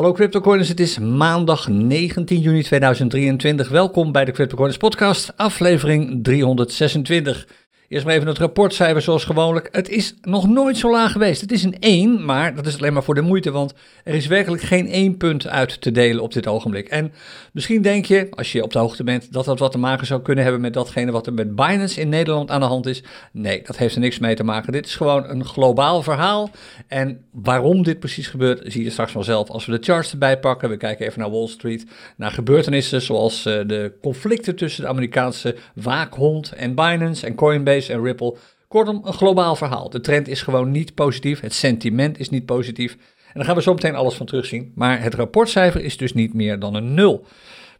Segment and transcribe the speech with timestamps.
[0.00, 3.68] Hallo CryptoCoiners, het is maandag 19 juni 2023.
[3.68, 7.46] Welkom bij de CryptoCoiners podcast, aflevering 326.
[7.90, 9.68] Eerst maar even het rapportcijfer zoals gewoonlijk.
[9.72, 11.40] Het is nog nooit zo laag geweest.
[11.40, 13.74] Het is een 1, maar dat is alleen maar voor de moeite, want
[14.04, 16.88] er is werkelijk geen één punt uit te delen op dit ogenblik.
[16.88, 17.12] En
[17.52, 20.22] misschien denk je, als je op de hoogte bent, dat dat wat te maken zou
[20.22, 23.02] kunnen hebben met datgene wat er met Binance in Nederland aan de hand is.
[23.32, 24.72] Nee, dat heeft er niks mee te maken.
[24.72, 26.50] Dit is gewoon een globaal verhaal.
[26.88, 30.68] En waarom dit precies gebeurt, zie je straks vanzelf als we de charts erbij pakken.
[30.68, 31.86] We kijken even naar Wall Street,
[32.16, 38.02] naar gebeurtenissen zoals uh, de conflicten tussen de Amerikaanse waakhond en Binance en Coinbase en
[38.02, 38.36] Ripple.
[38.68, 39.90] Kortom, een globaal verhaal.
[39.90, 41.40] De trend is gewoon niet positief.
[41.40, 42.92] Het sentiment is niet positief.
[43.26, 44.72] En daar gaan we zo meteen alles van terugzien.
[44.74, 47.26] Maar het rapportcijfer is dus niet meer dan een nul.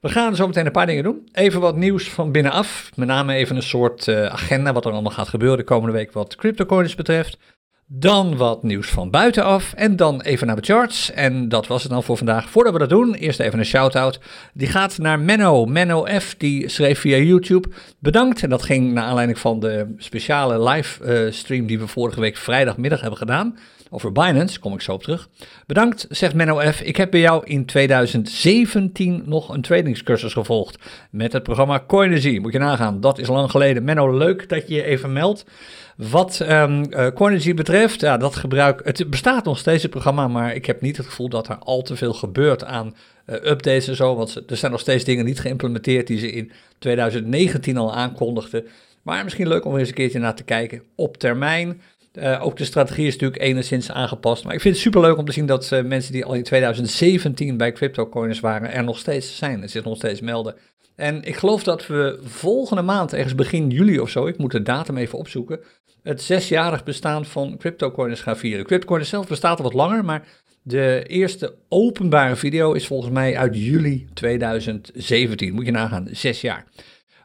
[0.00, 1.28] We gaan zo meteen een paar dingen doen.
[1.32, 2.90] Even wat nieuws van binnenaf.
[2.94, 6.12] Met name even een soort uh, agenda wat er allemaal gaat gebeuren de komende week
[6.12, 7.38] wat cryptocoins betreft.
[7.92, 11.10] Dan wat nieuws van buitenaf en dan even naar de charts.
[11.10, 12.50] En dat was het dan voor vandaag.
[12.50, 14.20] Voordat we dat doen, eerst even een shout-out.
[14.54, 15.64] Die gaat naar Menno.
[15.64, 17.68] Menno F, die schreef via YouTube.
[17.98, 18.42] Bedankt.
[18.42, 23.00] En dat ging naar aanleiding van de speciale livestream uh, die we vorige week vrijdagmiddag
[23.00, 23.58] hebben gedaan.
[23.92, 25.28] Over Binance, kom ik zo op terug.
[25.66, 26.80] Bedankt, zegt Menno F.
[26.80, 30.78] Ik heb bij jou in 2017 nog een trainingscursus gevolgd.
[31.10, 32.38] Met het programma Coinergy.
[32.38, 33.84] Moet je nagaan, dat is lang geleden.
[33.84, 35.44] Menno, leuk dat je je even meldt.
[35.96, 40.54] Wat um, uh, Coinergy betreft, ja, dat gebruik, het bestaat nog steeds het programma, maar
[40.54, 42.94] ik heb niet het gevoel dat er al te veel gebeurt aan
[43.26, 46.52] uh, updates en zo, want er zijn nog steeds dingen niet geïmplementeerd die ze in
[46.78, 48.66] 2019 al aankondigden.
[49.02, 51.80] Maar misschien leuk om eens een keertje naar te kijken op termijn.
[52.20, 54.44] Uh, ook de strategie is natuurlijk enigszins aangepast.
[54.44, 57.56] Maar ik vind het superleuk om te zien dat uh, mensen die al in 2017
[57.56, 60.54] bij CryptoCoiners waren, er nog steeds zijn en zich nog steeds melden.
[60.96, 64.62] En ik geloof dat we volgende maand, ergens begin juli of zo, ik moet de
[64.62, 65.60] datum even opzoeken,
[66.02, 68.66] het zesjarig bestaan van CryptoCoiners gaan vieren.
[68.66, 70.26] CryptoCoiners zelf bestaat al wat langer, maar
[70.62, 75.54] de eerste openbare video is volgens mij uit juli 2017.
[75.54, 76.66] Moet je nagaan, zes jaar.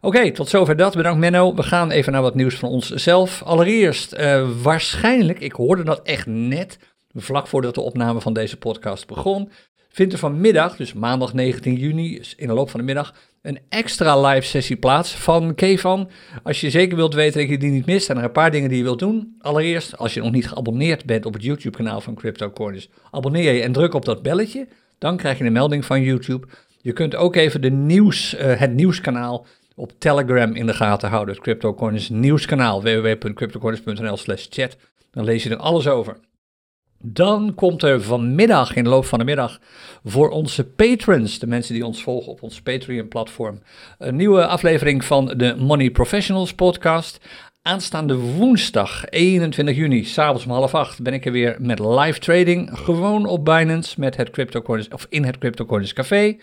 [0.06, 0.95] Oké, tot zover dat.
[0.95, 1.53] Bedankt Menno.
[1.56, 3.43] We gaan even naar wat nieuws van onszelf.
[3.43, 6.80] Allereerst, uh, waarschijnlijk, ik hoorde dat echt net,
[7.14, 9.49] vlak voordat de opname van deze podcast begon,
[9.89, 14.21] vindt er vanmiddag, dus maandag 19 juni, in de loop van de middag, een extra
[14.21, 16.10] live sessie plaats van Kevan.
[16.43, 18.70] Als je zeker wilt weten dat je die niet mist, zijn er een paar dingen
[18.70, 19.36] die je wilt doen.
[19.39, 23.72] Allereerst, als je nog niet geabonneerd bent op het YouTube-kanaal van CryptoCoiners, abonneer je en
[23.72, 24.67] druk op dat belletje.
[24.98, 26.48] Dan krijg je een melding van YouTube.
[26.82, 31.33] Je kunt ook even de nieuws, uh, het nieuwskanaal op Telegram in de gaten houden.
[31.33, 34.77] Het CryptoCoiners nieuwskanaal, www.cryptocoiners.nl slash chat.
[35.11, 36.17] Dan lees je er alles over.
[37.08, 39.59] Dan komt er vanmiddag, in de loop van de middag,
[40.03, 43.61] voor onze patrons, de mensen die ons volgen op ons Patreon-platform,
[43.97, 47.19] een nieuwe aflevering van de Money Professionals podcast.
[47.61, 52.69] Aanstaande woensdag 21 juni, s'avonds om half acht, ben ik er weer met live trading.
[52.73, 56.37] Gewoon op Binance met het CryptoCoins, of in het CryptoCoins Café.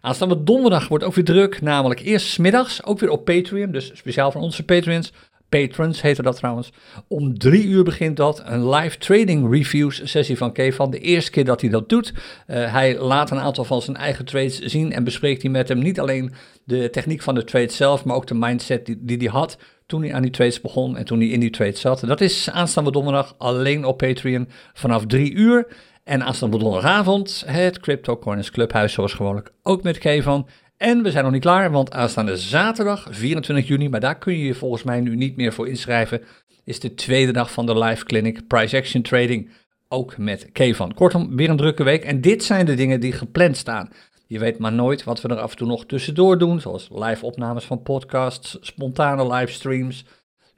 [0.00, 4.32] Aanstaande donderdag wordt ook weer druk, namelijk eerst smiddags, ook weer op Patreon, dus speciaal
[4.32, 5.12] voor onze patrons.
[5.48, 6.70] Patrons heette dat trouwens.
[7.08, 10.90] Om drie uur begint dat, een live trading reviews sessie van Kevan.
[10.90, 12.12] De eerste keer dat hij dat doet.
[12.12, 15.78] Uh, hij laat een aantal van zijn eigen trades zien en bespreekt hij met hem
[15.78, 16.32] niet alleen
[16.64, 20.02] de techniek van de trade zelf, maar ook de mindset die, die hij had toen
[20.02, 22.00] hij aan die trades begon en toen hij in die trade zat.
[22.06, 25.66] Dat is aanstaande donderdag alleen op Patreon vanaf drie uur.
[26.04, 30.48] En aanstaande donderdagavond het Crypto Corners Clubhuis zoals gewoonlijk ook met Kevan.
[30.76, 34.44] En we zijn nog niet klaar, want aanstaande zaterdag, 24 juni, maar daar kun je
[34.44, 36.22] je volgens mij nu niet meer voor inschrijven,
[36.64, 39.50] is de tweede dag van de live clinic Price Action Trading.
[39.88, 40.94] Ook met Kevan.
[40.94, 42.04] Kortom, weer een drukke week.
[42.04, 43.90] En dit zijn de dingen die gepland staan.
[44.26, 47.24] Je weet maar nooit wat we er af en toe nog tussendoor doen, zoals live
[47.24, 50.04] opnames van podcasts, spontane livestreams.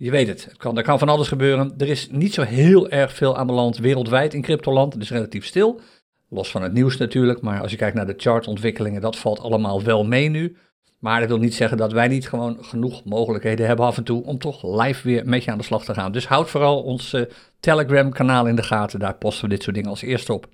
[0.02, 1.74] Je weet het, het kan, er kan van alles gebeuren.
[1.78, 4.92] Er is niet zo heel erg veel aan de wereldwijd in cryptoland.
[4.92, 5.80] Het is relatief stil.
[6.28, 9.82] Los van het nieuws natuurlijk, maar als je kijkt naar de chartontwikkelingen, dat valt allemaal
[9.82, 10.56] wel mee nu.
[10.98, 14.24] Maar dat wil niet zeggen dat wij niet gewoon genoeg mogelijkheden hebben af en toe
[14.24, 16.12] om toch live weer met je aan de slag te gaan.
[16.12, 17.22] Dus houd vooral ons uh,
[17.60, 20.46] Telegram-kanaal in de gaten, daar posten we dit soort dingen als eerste op.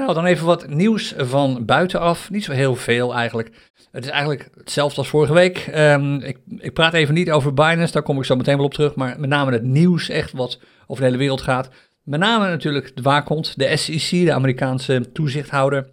[0.00, 2.30] Nou, dan even wat nieuws van buitenaf.
[2.30, 3.50] Niet zo heel veel eigenlijk.
[3.90, 5.70] Het is eigenlijk hetzelfde als vorige week.
[5.74, 8.74] Um, ik, ik, praat even niet over Binance, daar kom ik zo meteen wel op
[8.74, 8.94] terug.
[8.94, 11.70] Maar met name het nieuws echt wat over de hele wereld gaat.
[12.02, 15.90] Met name natuurlijk de waakhond, de SEC, de Amerikaanse toezichthouder.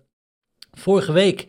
[0.71, 1.47] Vorige week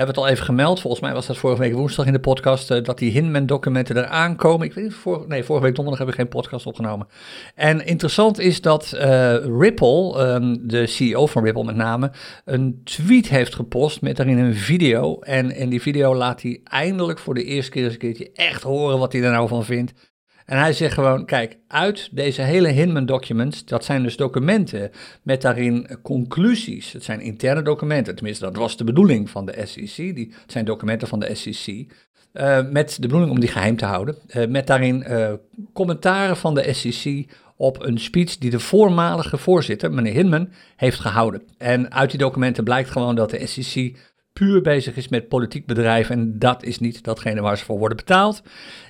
[0.00, 0.80] hebben het al even gemeld.
[0.80, 2.70] Volgens mij was dat vorige week woensdag in de podcast.
[2.70, 4.66] Uh, dat die Hinman-documenten eraan komen.
[4.66, 7.06] Ik weet niet, voor, nee, vorige week donderdag hebben we geen podcast opgenomen.
[7.54, 12.10] En interessant is dat uh, Ripple, um, de CEO van Ripple met name,
[12.44, 15.18] een tweet heeft gepost met daarin een video.
[15.18, 18.62] En in die video laat hij eindelijk voor de eerste keer eens een keertje echt
[18.62, 20.09] horen wat hij er nou van vindt.
[20.46, 24.90] En hij zegt gewoon, kijk, uit deze hele Hinman documents, dat zijn dus documenten
[25.22, 26.92] met daarin conclusies.
[26.92, 29.96] Het zijn interne documenten, tenminste dat was de bedoeling van de SEC.
[29.96, 31.86] Die, het zijn documenten van de SEC.
[32.32, 34.16] Uh, met de bedoeling om die geheim te houden.
[34.36, 35.32] Uh, met daarin uh,
[35.72, 37.26] commentaren van de SEC
[37.56, 41.42] op een speech die de voormalige voorzitter, meneer Hinman, heeft gehouden.
[41.58, 43.96] En uit die documenten blijkt gewoon dat de SEC
[44.40, 46.14] puur bezig is met politiek bedrijven.
[46.14, 48.42] En dat is niet datgene waar ze voor worden betaald.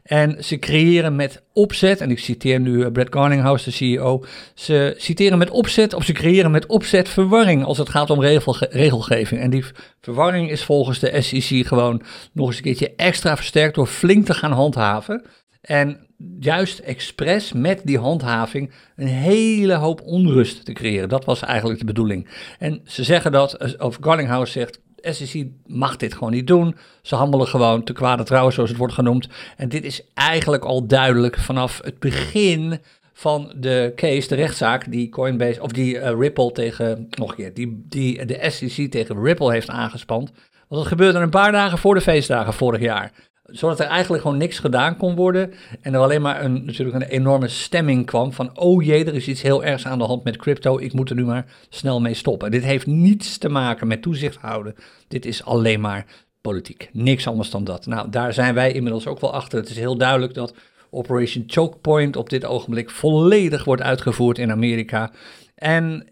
[0.03, 4.25] En ze creëren met opzet, en ik citeer nu eh, Brett Garninghouse, de CEO.
[4.55, 8.23] Ze citeren met opzet, of ze creëren met opzet verwarring als het gaat om
[8.71, 9.41] regelgeving.
[9.41, 9.65] En die
[10.01, 12.03] verwarring is volgens de SEC gewoon
[12.33, 15.25] nog eens een keertje extra versterkt door flink te gaan handhaven.
[15.61, 16.07] En
[16.41, 21.09] juist expres met die handhaving een hele hoop onrust te creëren.
[21.09, 22.29] Dat was eigenlijk de bedoeling.
[22.59, 26.77] En ze zeggen dat, eh, of Garninghouse zegt, SEC mag dit gewoon niet doen.
[27.03, 29.29] Ze handelen gewoon te kwade trouwens, zoals het wordt genoemd.
[29.57, 32.79] En dit is eigenlijk al duidelijk vanaf het begin
[33.13, 37.55] van de case, de rechtszaak die Coinbase, of die uh, Ripple tegen, nog een keer,
[37.55, 40.33] die, die de SEC tegen Ripple heeft aangespand.
[40.69, 43.13] Want dat gebeurde een paar dagen voor de feestdagen vorig jaar
[43.53, 45.53] zodat er eigenlijk gewoon niks gedaan kon worden.
[45.81, 49.29] En er alleen maar een, natuurlijk een enorme stemming kwam van, oh jee, er is
[49.29, 52.15] iets heel ergs aan de hand met crypto, ik moet er nu maar snel mee
[52.15, 52.51] stoppen.
[52.51, 54.75] Dit heeft niets te maken met toezicht houden.
[55.09, 56.07] Dit is alleen maar
[56.41, 56.91] politiek.
[56.93, 57.87] Niks anders dan dat.
[57.87, 59.59] Nou, daar zijn wij inmiddels ook wel achter.
[59.59, 60.55] Het is heel duidelijk dat
[60.91, 65.13] Operation Choke Point op dit ogenblik volledig wordt uitgevoerd in Amerika.
[65.55, 66.07] En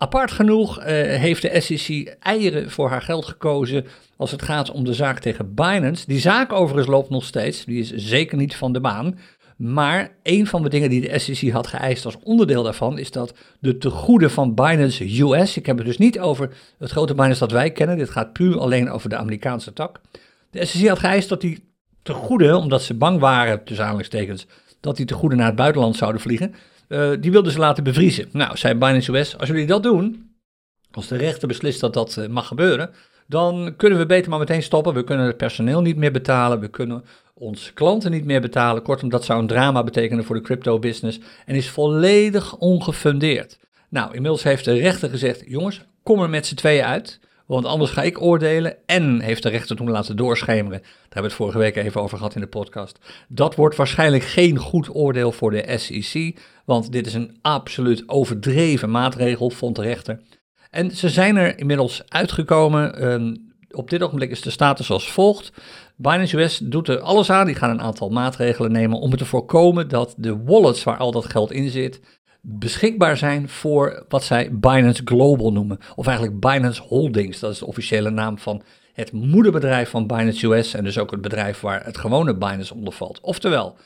[0.00, 3.86] Apart genoeg uh, heeft de SEC eieren voor haar geld gekozen
[4.16, 6.06] als het gaat om de zaak tegen Binance.
[6.06, 9.18] Die zaak overigens loopt nog steeds, die is zeker niet van de baan.
[9.56, 13.34] Maar een van de dingen die de SEC had geëist als onderdeel daarvan is dat
[13.60, 17.52] de tegoeden van Binance US, ik heb het dus niet over het grote Binance dat
[17.52, 20.00] wij kennen, dit gaat puur alleen over de Amerikaanse tak.
[20.50, 21.72] De SEC had geëist dat die
[22.02, 24.46] tegoeden, omdat ze bang waren, tussen aanhalingstekens,
[24.80, 26.54] dat die tegoeden naar het buitenland zouden vliegen,
[26.88, 28.28] uh, die wilden ze laten bevriezen.
[28.32, 30.30] Nou, zei Binance US, als jullie dat doen,
[30.90, 32.90] als de rechter beslist dat dat uh, mag gebeuren,
[33.26, 34.94] dan kunnen we beter maar meteen stoppen.
[34.94, 37.04] We kunnen het personeel niet meer betalen, we kunnen
[37.34, 38.82] onze klanten niet meer betalen.
[38.82, 43.58] Kortom, dat zou een drama betekenen voor de crypto business en is volledig ongefundeerd.
[43.88, 47.20] Nou, inmiddels heeft de rechter gezegd, jongens, kom er met z'n tweeën uit.
[47.48, 48.76] Want anders ga ik oordelen.
[48.86, 50.80] En heeft de rechter toen laten doorschemeren.
[50.80, 52.98] Daar hebben we het vorige week even over gehad in de podcast.
[53.28, 56.38] Dat wordt waarschijnlijk geen goed oordeel voor de SEC.
[56.64, 60.20] Want dit is een absoluut overdreven maatregel, vond de rechter.
[60.70, 62.94] En ze zijn er inmiddels uitgekomen.
[62.94, 63.34] Ehm,
[63.70, 65.52] op dit ogenblik is de status als volgt.
[65.96, 67.46] Binance US doet er alles aan.
[67.46, 71.26] Die gaan een aantal maatregelen nemen om te voorkomen dat de wallets waar al dat
[71.26, 72.00] geld in zit
[72.40, 75.78] beschikbaar zijn voor wat zij Binance Global noemen.
[75.96, 78.62] Of eigenlijk Binance Holdings, dat is de officiële naam van
[78.92, 82.92] het moederbedrijf van Binance US en dus ook het bedrijf waar het gewone Binance onder
[82.92, 83.20] valt.
[83.20, 83.76] Oftewel,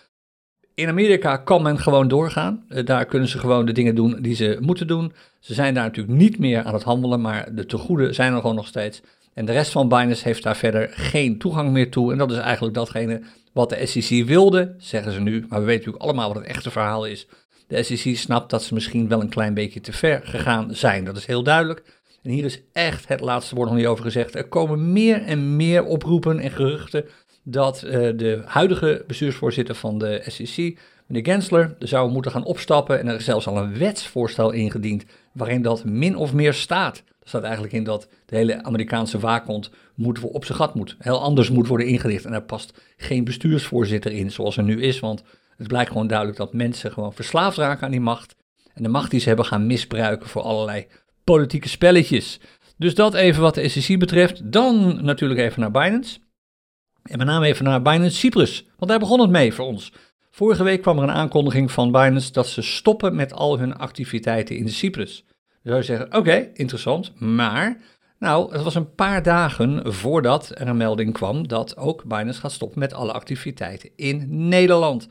[0.75, 2.65] in Amerika kan men gewoon doorgaan.
[2.69, 5.13] Eh, daar kunnen ze gewoon de dingen doen die ze moeten doen.
[5.41, 8.57] Ze zijn daar natuurlijk niet meer aan het handelen, maar de tegoeden zijn er gewoon
[8.57, 9.03] nog steeds.
[9.35, 12.13] En de rest van Binance heeft daar verder geen toegang meer toe.
[12.13, 13.23] En dat is eigenlijk datgene
[13.53, 15.45] wat de SEC wilde, zeggen ze nu.
[15.49, 17.27] Maar we weten natuurlijk allemaal wat het echte verhaal is.
[17.73, 21.05] De SEC snapt dat ze misschien wel een klein beetje te ver gegaan zijn.
[21.05, 21.83] Dat is heel duidelijk.
[22.23, 24.35] En hier is echt het laatste woord nog niet over gezegd.
[24.35, 27.05] Er komen meer en meer oproepen en geruchten
[27.43, 32.99] dat uh, de huidige bestuursvoorzitter van de SEC, meneer Gensler, zou moeten gaan opstappen.
[32.99, 36.97] En er is zelfs al een wetsvoorstel ingediend waarin dat min of meer staat.
[36.97, 40.97] Er staat eigenlijk in dat de hele Amerikaanse waakhond moet op zijn gat moet.
[40.99, 42.25] Heel anders moet worden ingericht.
[42.25, 45.01] En daar past geen bestuursvoorzitter in zoals er nu is.
[45.01, 45.23] Want
[45.63, 48.35] het blijkt gewoon duidelijk dat mensen gewoon verslaafd raken aan die macht.
[48.75, 50.87] En de macht die ze hebben gaan misbruiken voor allerlei
[51.25, 52.41] politieke spelletjes.
[52.77, 54.53] Dus dat even wat de SEC betreft.
[54.53, 56.19] Dan natuurlijk even naar Binance.
[57.03, 59.93] En met name even naar Binance Cyprus, want daar begon het mee voor ons.
[60.31, 64.57] Vorige week kwam er een aankondiging van Binance dat ze stoppen met al hun activiteiten
[64.57, 65.25] in Cyprus.
[65.63, 67.81] Dan zou je zeggen, oké, interessant, maar
[68.19, 72.53] nou, het was een paar dagen voordat er een melding kwam dat ook Binance gaat
[72.53, 75.09] stoppen met alle activiteiten in Nederland.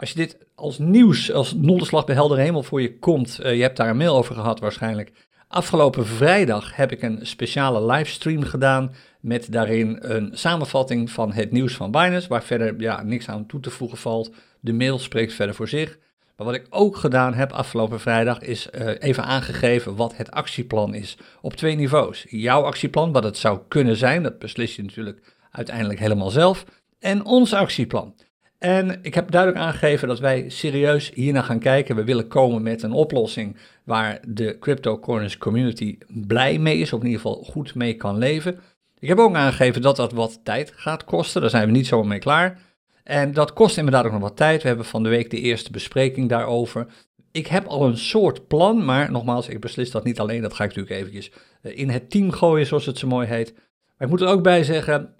[0.00, 3.62] Als je dit als nieuws, als donderslag bij helder hemel voor je komt, uh, je
[3.62, 5.12] hebt daar een mail over gehad waarschijnlijk.
[5.48, 11.74] Afgelopen vrijdag heb ik een speciale livestream gedaan met daarin een samenvatting van het nieuws
[11.74, 14.30] van Binance, waar verder ja, niks aan toe te voegen valt.
[14.60, 15.98] De mail spreekt verder voor zich.
[16.36, 20.94] Maar wat ik ook gedaan heb afgelopen vrijdag is uh, even aangegeven wat het actieplan
[20.94, 21.16] is.
[21.40, 22.26] Op twee niveaus.
[22.28, 26.64] Jouw actieplan, wat het zou kunnen zijn, dat beslis je natuurlijk uiteindelijk helemaal zelf.
[26.98, 28.14] En ons actieplan.
[28.60, 31.96] En ik heb duidelijk aangegeven dat wij serieus hiernaar gaan kijken.
[31.96, 37.00] We willen komen met een oplossing waar de Crypto Corners community blij mee is, of
[37.00, 38.60] in ieder geval goed mee kan leven.
[38.98, 42.04] Ik heb ook aangegeven dat dat wat tijd gaat kosten, daar zijn we niet zo
[42.04, 42.58] mee klaar.
[43.04, 44.62] En dat kost inderdaad ook nog wat tijd.
[44.62, 46.86] We hebben van de week de eerste bespreking daarover.
[47.30, 50.42] Ik heb al een soort plan, maar nogmaals, ik beslis dat niet alleen.
[50.42, 53.52] Dat ga ik natuurlijk eventjes eh, in het team gooien, zoals het zo mooi heet.
[53.54, 55.14] Maar ik moet er ook bij zeggen,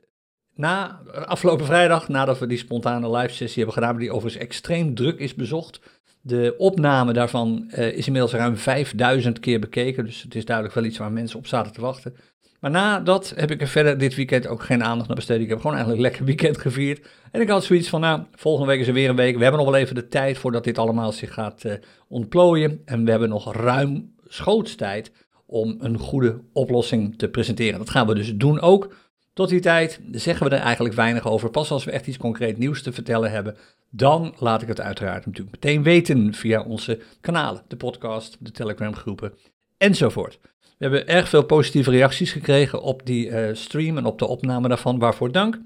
[0.60, 5.18] na afgelopen vrijdag, nadat we die spontane live sessie hebben gedaan, die overigens extreem druk
[5.18, 5.80] is bezocht.
[6.20, 10.84] De opname daarvan uh, is inmiddels ruim 5000 keer bekeken, dus het is duidelijk wel
[10.84, 12.14] iets waar mensen op zaten te wachten.
[12.60, 15.40] Maar na dat heb ik er verder dit weekend ook geen aandacht naar besteed.
[15.40, 17.08] Ik heb gewoon eigenlijk lekker weekend gevierd.
[17.30, 19.36] En ik had zoiets van, nou, volgende week is er weer een week.
[19.36, 21.72] We hebben nog wel even de tijd voordat dit allemaal zich gaat uh,
[22.08, 22.82] ontplooien.
[22.84, 25.12] En we hebben nog ruim schootstijd
[25.46, 27.78] om een goede oplossing te presenteren.
[27.78, 28.94] Dat gaan we dus doen ook.
[29.40, 31.50] Tot die tijd zeggen we er eigenlijk weinig over.
[31.50, 33.56] Pas als we echt iets concreet nieuws te vertellen hebben,
[33.90, 38.94] dan laat ik het uiteraard natuurlijk meteen weten via onze kanalen, de podcast, de Telegram
[38.94, 39.32] groepen
[39.78, 40.38] enzovoort.
[40.61, 44.68] We hebben erg veel positieve reacties gekregen op die uh, stream en op de opname
[44.68, 45.61] daarvan, waarvoor dank.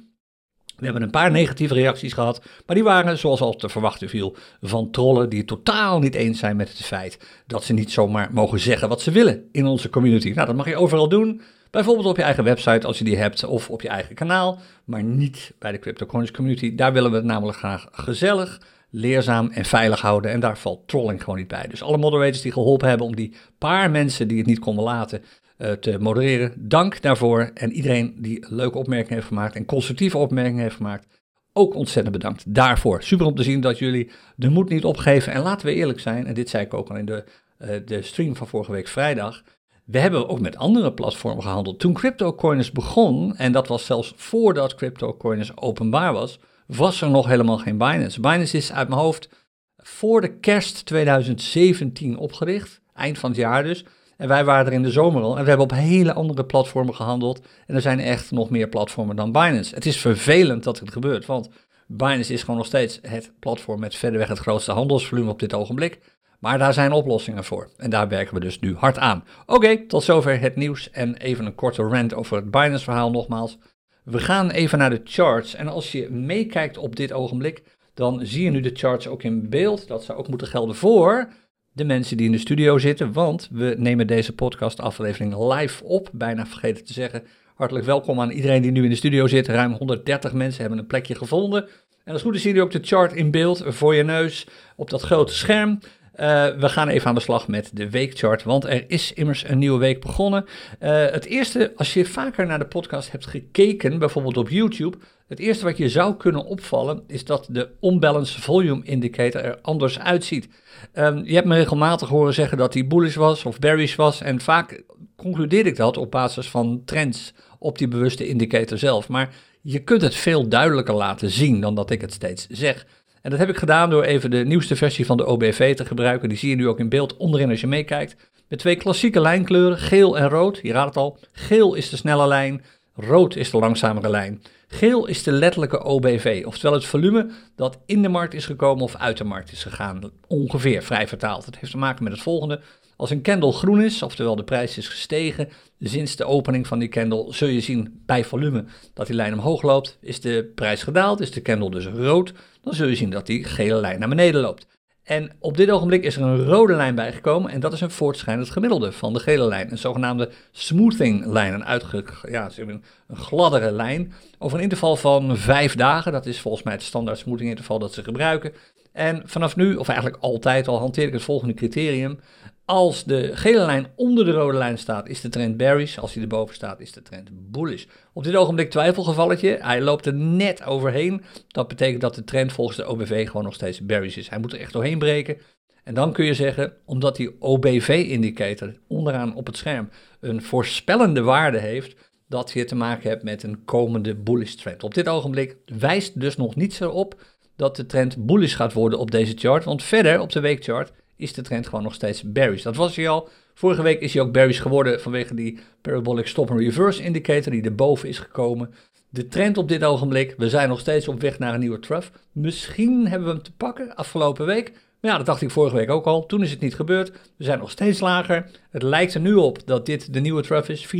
[0.77, 4.37] We hebben een paar negatieve reacties gehad, maar die waren, zoals al te verwachten viel,
[4.61, 8.61] van trollen die totaal niet eens zijn met het feit dat ze niet zomaar mogen
[8.61, 10.31] zeggen wat ze willen in onze community.
[10.31, 11.43] Nou, dat mag je overal doen.
[11.75, 15.03] Bijvoorbeeld op je eigen website als je die hebt, of op je eigen kanaal, maar
[15.03, 16.75] niet bij de CryptoCoins community.
[16.75, 20.31] Daar willen we het namelijk graag gezellig, leerzaam en veilig houden.
[20.31, 21.67] En daar valt trolling gewoon niet bij.
[21.69, 25.23] Dus alle moderators die geholpen hebben om die paar mensen die het niet konden laten
[25.59, 27.51] uh, te modereren, dank daarvoor.
[27.55, 31.07] En iedereen die leuke opmerkingen heeft gemaakt en constructieve opmerkingen heeft gemaakt,
[31.53, 33.03] ook ontzettend bedankt daarvoor.
[33.03, 35.33] Super om te zien dat jullie de moed niet opgeven.
[35.33, 37.25] En laten we eerlijk zijn, en dit zei ik ook al in de,
[37.59, 39.43] uh, de stream van vorige week vrijdag.
[39.85, 41.79] We hebben ook met andere platformen gehandeld.
[41.79, 47.59] Toen CryptoCoiners begon, en dat was zelfs voordat CryptoCoiners openbaar was, was er nog helemaal
[47.59, 48.21] geen Binance.
[48.21, 49.29] Binance is uit mijn hoofd
[49.77, 53.85] voor de kerst 2017 opgericht, eind van het jaar dus.
[54.17, 55.37] En wij waren er in de zomer al.
[55.37, 57.41] En we hebben op hele andere platformen gehandeld.
[57.67, 59.75] En er zijn echt nog meer platformen dan Binance.
[59.75, 61.49] Het is vervelend dat het gebeurt, want
[61.87, 66.01] Binance is gewoon nog steeds het platform met verderweg het grootste handelsvolume op dit ogenblik.
[66.45, 67.69] Maar daar zijn oplossingen voor.
[67.77, 69.25] En daar werken we dus nu hard aan.
[69.47, 70.91] Oké, tot zover het nieuws.
[70.91, 73.59] En even een korte rant over het Binance-verhaal nogmaals.
[74.03, 75.55] We gaan even naar de charts.
[75.55, 77.63] En als je meekijkt op dit ogenblik,
[77.95, 79.89] dan zie je nu de charts ook in beeld.
[79.89, 81.29] Dat zou ook moeten gelden voor
[81.73, 83.13] de mensen die in de studio zitten.
[83.13, 86.09] Want we nemen deze podcast-aflevering live op.
[86.13, 87.23] Bijna vergeten te zeggen.
[87.55, 89.49] Hartelijk welkom aan iedereen die nu in de studio zit.
[89.49, 91.69] Ruim 130 mensen hebben een plekje gevonden.
[92.05, 94.47] En als goed is, zie je ook de chart in beeld voor je neus
[94.77, 95.79] op dat grote scherm.
[96.21, 99.59] Uh, we gaan even aan de slag met de weekchart, want er is immers een
[99.59, 100.45] nieuwe week begonnen.
[100.45, 105.39] Uh, het eerste, als je vaker naar de podcast hebt gekeken, bijvoorbeeld op YouTube, het
[105.39, 110.49] eerste wat je zou kunnen opvallen is dat de unbalanced volume indicator er anders uitziet.
[110.95, 114.41] Um, je hebt me regelmatig horen zeggen dat die bullish was of bearish was en
[114.41, 114.83] vaak
[115.17, 119.09] concludeer ik dat op basis van trends op die bewuste indicator zelf.
[119.09, 122.87] Maar je kunt het veel duidelijker laten zien dan dat ik het steeds zeg.
[123.25, 126.29] En dat heb ik gedaan door even de nieuwste versie van de OBV te gebruiken.
[126.29, 128.17] Die zie je nu ook in beeld onderin als je meekijkt.
[128.49, 130.59] Met twee klassieke lijnkleuren, geel en rood.
[130.63, 132.65] Je raadt het al, geel is de snelle lijn,
[132.95, 134.43] rood is de langzamere lijn.
[134.69, 138.97] Geel is de letterlijke OBV, oftewel het volume dat in de markt is gekomen of
[138.97, 140.11] uit de markt is gegaan.
[140.27, 141.47] Ongeveer, vrij vertaald.
[141.47, 142.61] Het heeft te maken met het volgende.
[143.05, 145.49] Als een candle groen is, oftewel de prijs is gestegen
[145.81, 149.63] sinds de opening van die candle, zul je zien bij volume dat die lijn omhoog
[149.63, 149.99] loopt.
[150.01, 152.33] Is de prijs gedaald, is de candle dus rood,
[152.63, 154.67] dan zul je zien dat die gele lijn naar beneden loopt.
[155.03, 158.51] En op dit ogenblik is er een rode lijn bijgekomen en dat is een voortschrijdend
[158.51, 159.71] gemiddelde van de gele lijn.
[159.71, 162.83] Een zogenaamde smoothing lijn, een, uitge, ja, een
[163.13, 166.13] gladdere lijn over een interval van vijf dagen.
[166.13, 168.53] Dat is volgens mij het standaard smoothing interval dat ze gebruiken.
[168.95, 172.19] En vanaf nu, of eigenlijk altijd al, hanteer ik het volgende criterium.
[172.65, 175.99] Als de gele lijn onder de rode lijn staat, is de trend bearish.
[175.99, 177.85] Als hij erboven staat, is de trend bullish.
[178.13, 179.59] Op dit ogenblik twijfelgevalletje.
[179.61, 181.23] Hij loopt er net overheen.
[181.49, 184.29] Dat betekent dat de trend volgens de OBV gewoon nog steeds bearish is.
[184.29, 185.37] Hij moet er echt doorheen breken.
[185.85, 189.89] En dan kun je zeggen, omdat die OBV-indicator onderaan op het scherm
[190.21, 191.97] een voorspellende waarde heeft,
[192.29, 194.83] dat je te maken hebt met een komende bullish trend.
[194.83, 197.23] Op dit ogenblik wijst dus nog niets erop
[197.57, 199.65] dat de trend bullish gaat worden op deze chart.
[199.65, 202.63] Want verder op de weekchart is de trend gewoon nog steeds bearish.
[202.63, 203.29] Dat was hij al.
[203.55, 207.63] Vorige week is hij ook bearish geworden vanwege die parabolic stop and reverse indicator die
[207.63, 208.75] erboven is gekomen.
[209.09, 212.09] De trend op dit ogenblik, we zijn nog steeds op weg naar een nieuwe trough.
[212.33, 214.73] Misschien hebben we hem te pakken afgelopen week.
[215.01, 216.27] Maar ja, dat dacht ik vorige week ook al.
[216.27, 217.11] Toen is het niet gebeurd.
[217.37, 218.51] We zijn nog steeds lager.
[218.71, 220.93] Het lijkt er nu op dat dit de nieuwe trough is, 24.756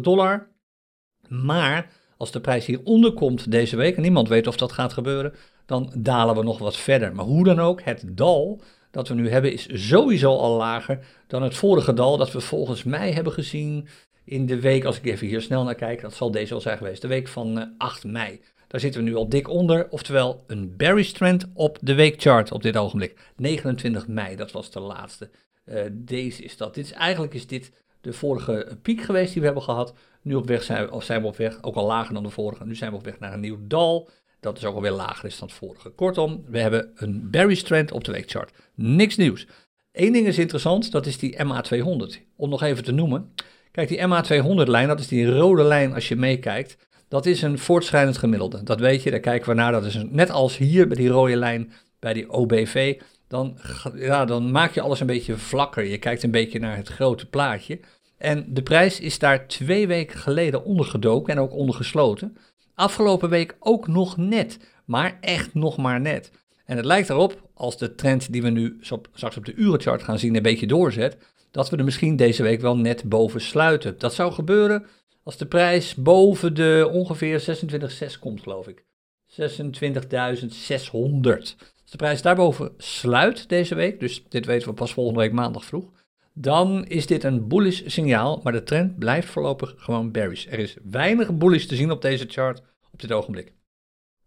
[0.00, 0.48] dollar.
[1.28, 5.34] Maar als de prijs hieronder komt deze week, en niemand weet of dat gaat gebeuren,
[5.66, 7.14] dan dalen we nog wat verder.
[7.14, 8.60] Maar hoe dan ook, het dal
[8.90, 12.84] dat we nu hebben is sowieso al lager dan het vorige dal dat we volgens
[12.84, 13.88] mij hebben gezien
[14.24, 16.78] in de week, als ik even hier snel naar kijk, dat zal deze al zijn
[16.78, 18.40] geweest, de week van 8 eh, mei.
[18.66, 22.62] Daar zitten we nu al dik onder, oftewel een bearish trend op de weekchart op
[22.62, 23.32] dit ogenblik.
[23.36, 25.30] 29 mei, dat was de laatste.
[25.64, 26.74] Uh, deze is dat.
[26.74, 29.94] Dit is, eigenlijk is dit de vorige piek geweest die we hebben gehad.
[30.22, 32.66] Nu op weg zijn, of zijn we op weg, ook al lager dan de vorige.
[32.66, 34.08] Nu zijn we op weg naar een nieuw dal.
[34.40, 35.88] Dat is ook alweer lager is dan het vorige.
[35.88, 38.52] Kortom, we hebben een bearish trend op de weekchart.
[38.74, 39.46] Niks nieuws.
[39.92, 42.20] Eén ding is interessant, dat is die MA200.
[42.36, 43.34] Om nog even te noemen.
[43.70, 46.76] Kijk, die MA200-lijn, dat is die rode lijn als je meekijkt.
[47.08, 48.62] Dat is een voortschrijdend gemiddelde.
[48.62, 49.72] Dat weet je, daar kijken we naar.
[49.72, 53.00] Dat is net als hier bij die rode lijn bij die OBV.
[53.30, 53.58] Dan,
[53.94, 55.84] ja, dan maak je alles een beetje vlakker.
[55.84, 57.80] Je kijkt een beetje naar het grote plaatje.
[58.18, 62.36] En de prijs is daar twee weken geleden ondergedoken en ook ondergesloten.
[62.74, 66.30] Afgelopen week ook nog net, maar echt nog maar net.
[66.64, 68.78] En het lijkt erop, als de trend die we nu
[69.12, 71.16] straks op de urenchart gaan zien een beetje doorzet,
[71.50, 73.98] dat we er misschien deze week wel net boven sluiten.
[73.98, 74.86] Dat zou gebeuren
[75.22, 77.40] als de prijs boven de ongeveer
[78.12, 78.84] 26,6 komt, geloof ik.
[79.26, 79.38] 26.600.
[81.90, 85.64] Als de prijs daarboven sluit deze week, dus dit weten we pas volgende week maandag
[85.64, 85.90] vroeg,
[86.32, 90.46] dan is dit een bullish signaal, maar de trend blijft voorlopig gewoon bearish.
[90.46, 93.52] Er is weinig bullish te zien op deze chart op dit ogenblik.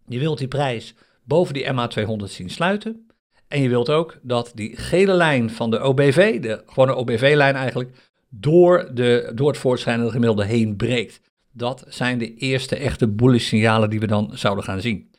[0.08, 3.08] Je wilt die prijs boven die MA200 zien sluiten.
[3.48, 8.12] En je wilt ook dat die gele lijn van de OBV, de gewone OBV-lijn eigenlijk,
[8.30, 11.22] door, de, door het voortschrijdende gemiddelde heen breekt.
[11.52, 15.13] Dat zijn de eerste echte bullish signalen die we dan zouden gaan zien.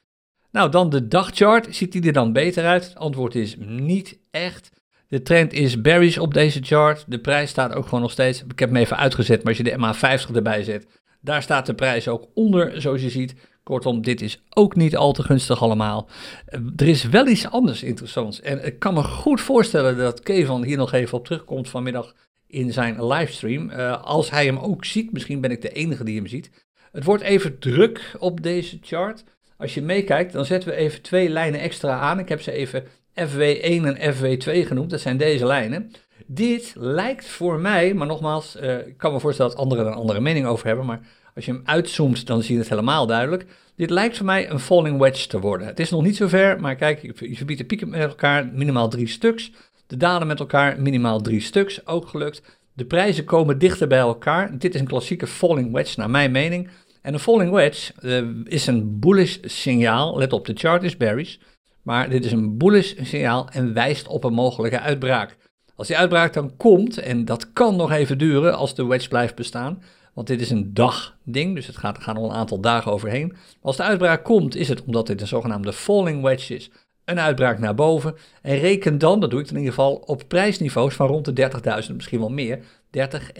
[0.54, 1.76] Nou, dan de dagchart.
[1.76, 2.84] Ziet die er dan beter uit?
[2.84, 4.70] Het antwoord is niet echt.
[5.08, 7.04] De trend is bearish op deze chart.
[7.08, 8.44] De prijs staat ook gewoon nog steeds.
[8.48, 10.86] Ik heb hem even uitgezet, maar als je de MA50 erbij zet,
[11.20, 13.34] daar staat de prijs ook onder, zoals je ziet.
[13.62, 16.08] Kortom, dit is ook niet al te gunstig allemaal.
[16.46, 18.40] Eh, er is wel iets anders interessants.
[18.40, 22.14] En ik kan me goed voorstellen dat Kevin hier nog even op terugkomt vanmiddag
[22.46, 23.70] in zijn livestream.
[23.70, 26.50] Uh, als hij hem ook ziet, misschien ben ik de enige die hem ziet.
[26.92, 29.24] Het wordt even druk op deze chart.
[29.58, 32.18] Als je meekijkt, dan zetten we even twee lijnen extra aan.
[32.18, 32.84] Ik heb ze even
[33.14, 34.90] FW1 en FW2 genoemd.
[34.90, 35.90] Dat zijn deze lijnen.
[36.26, 39.98] Dit lijkt voor mij, maar nogmaals, uh, ik kan me voorstellen dat anderen er een
[39.98, 41.00] andere mening over hebben, maar
[41.34, 43.46] als je hem uitzoomt, dan zie je het helemaal duidelijk.
[43.76, 45.66] Dit lijkt voor mij een falling wedge te worden.
[45.66, 48.88] Het is nog niet zo ver, maar kijk, je verbiedt de pieken met elkaar minimaal
[48.88, 49.52] drie stuks.
[49.86, 52.42] De dalen met elkaar minimaal drie stuks, ook gelukt.
[52.72, 54.58] De prijzen komen dichter bij elkaar.
[54.58, 56.68] Dit is een klassieke falling wedge, naar mijn mening.
[57.04, 60.18] En een falling wedge uh, is een bullish signaal.
[60.18, 61.36] Let op, de chart is bearish.
[61.82, 65.36] Maar dit is een bullish signaal en wijst op een mogelijke uitbraak.
[65.76, 69.34] Als die uitbraak dan komt, en dat kan nog even duren als de wedge blijft
[69.34, 69.82] bestaan,
[70.14, 73.36] want dit is een dagding, dus het gaat, gaan al een aantal dagen overheen.
[73.60, 76.70] Als de uitbraak komt, is het omdat dit een zogenaamde falling wedge is,
[77.04, 78.14] een uitbraak naar boven.
[78.42, 81.50] En reken dan, dat doe ik in ieder geval, op prijsniveaus van rond de
[81.88, 82.58] 30.000, misschien wel meer.
[82.94, 83.30] 30,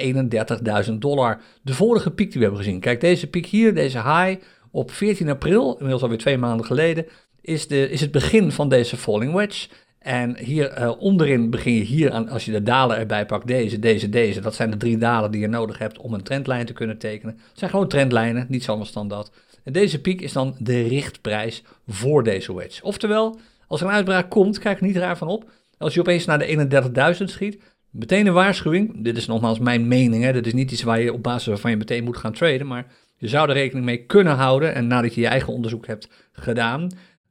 [0.87, 1.41] 31.000 dollar.
[1.63, 2.81] De vorige piek die we hebben gezien.
[2.81, 7.07] Kijk, deze piek hier, deze high op 14 april, inmiddels alweer twee maanden geleden,
[7.41, 9.69] is, de, is het begin van deze falling wedge.
[9.99, 13.79] En hier uh, onderin begin je hier aan, als je de dalen erbij pakt, deze,
[13.79, 14.41] deze, deze.
[14.41, 17.35] Dat zijn de drie dalen die je nodig hebt om een trendlijn te kunnen tekenen.
[17.35, 19.33] Het zijn gewoon trendlijnen, niet anders dan dat.
[19.65, 22.83] En deze piek is dan de richtprijs voor deze wedge.
[22.83, 25.51] Oftewel, als er een uitbraak komt, kijk niet raar van op.
[25.79, 27.63] Als je opeens naar de 31.000 schiet,
[27.95, 29.05] meteen een waarschuwing.
[29.05, 30.33] Dit is nogmaals mijn mening, hè.
[30.33, 32.67] dit is niet iets waar je op basis van je meteen moet gaan traden.
[32.67, 34.75] Maar je zou er rekening mee kunnen houden.
[34.75, 36.91] En nadat je je eigen onderzoek hebt gedaan,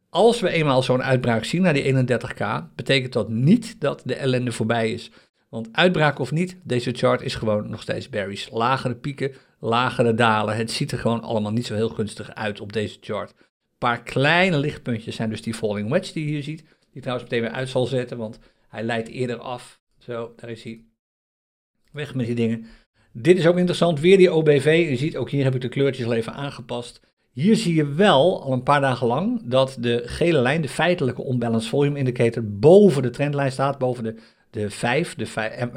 [0.10, 4.52] als we eenmaal zo'n uitbraak zien naar die 31k, betekent dat niet dat de ellende
[4.52, 5.12] voorbij is.
[5.50, 8.50] Want uitbraak of niet, deze chart is gewoon nog steeds bearish.
[8.50, 10.56] Lagere pieken, lagere dalen.
[10.56, 13.30] Het ziet er gewoon allemaal niet zo heel gunstig uit op deze chart.
[13.30, 16.64] Een paar kleine lichtpuntjes zijn dus die falling wedge die je hier ziet.
[16.92, 19.80] Die trouwens meteen weer uit zal zetten, want hij leidt eerder af.
[20.04, 20.84] Zo, daar is hij.
[21.92, 22.66] Weg met die dingen.
[23.12, 24.86] Dit is ook interessant, weer die OBV.
[24.90, 27.02] Je ziet, ook hier heb ik de kleurtjes al even aangepast.
[27.32, 31.28] Hier zie je wel al een paar dagen lang dat de gele lijn, de feitelijke
[31.30, 34.16] unbalanced volume indicator, boven de trendlijn staat, boven de,
[34.50, 35.68] de 5, de 5,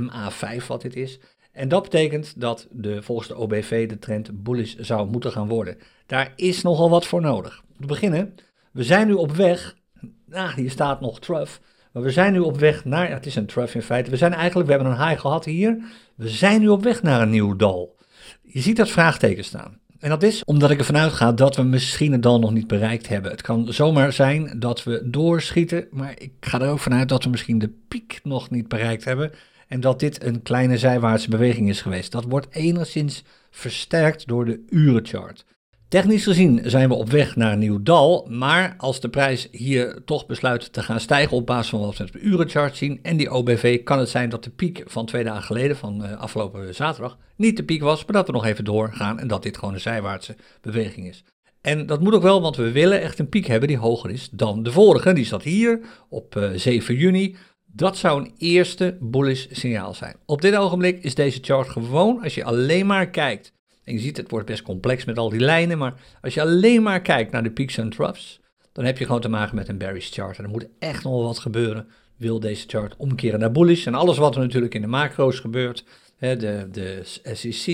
[0.00, 1.18] MA5 eh, wat dit is.
[1.52, 5.78] En dat betekent dat de, volgens de OBV de trend bullish zou moeten gaan worden.
[6.06, 7.62] Daar is nogal wat voor nodig.
[7.68, 8.34] Om te beginnen,
[8.72, 9.76] we zijn nu op weg,
[10.26, 11.58] nou hier staat nog trough,
[11.96, 14.32] maar we zijn nu op weg naar, het is een trough in feite, we zijn
[14.32, 15.78] eigenlijk, we hebben een high gehad hier,
[16.14, 17.96] we zijn nu op weg naar een nieuw dal.
[18.42, 19.78] Je ziet dat vraagteken staan.
[19.98, 23.08] En dat is omdat ik ervan uitga dat we misschien het dal nog niet bereikt
[23.08, 23.30] hebben.
[23.30, 27.30] Het kan zomaar zijn dat we doorschieten, maar ik ga er ook vanuit dat we
[27.30, 29.30] misschien de piek nog niet bereikt hebben.
[29.68, 32.12] En dat dit een kleine zijwaartse beweging is geweest.
[32.12, 35.44] Dat wordt enigszins versterkt door de urenchart.
[35.88, 40.04] Technisch gezien zijn we op weg naar een nieuw dal, maar als de prijs hier
[40.04, 43.16] toch besluit te gaan stijgen op basis van wat we op de urenchart zien en
[43.16, 46.74] die OBV, kan het zijn dat de piek van twee dagen geleden, van uh, afgelopen
[46.74, 49.74] zaterdag, niet de piek was, maar dat we nog even doorgaan en dat dit gewoon
[49.74, 51.24] een zijwaartse beweging is.
[51.60, 54.28] En dat moet ook wel, want we willen echt een piek hebben die hoger is
[54.32, 55.12] dan de vorige.
[55.12, 57.36] Die staat hier op uh, 7 juni.
[57.64, 60.16] Dat zou een eerste bullish signaal zijn.
[60.26, 63.52] Op dit ogenblik is deze chart gewoon, als je alleen maar kijkt,
[63.86, 66.82] en je ziet het wordt best complex met al die lijnen, maar als je alleen
[66.82, 68.40] maar kijkt naar de peaks en troughs,
[68.72, 70.38] dan heb je gewoon te maken met een bearish chart.
[70.38, 73.86] En er moet echt nog wat gebeuren, wil deze chart omkeren naar bullish.
[73.86, 75.84] En alles wat er natuurlijk in de macro's gebeurt,
[76.16, 77.00] hè, de, de
[77.32, 77.66] SEC,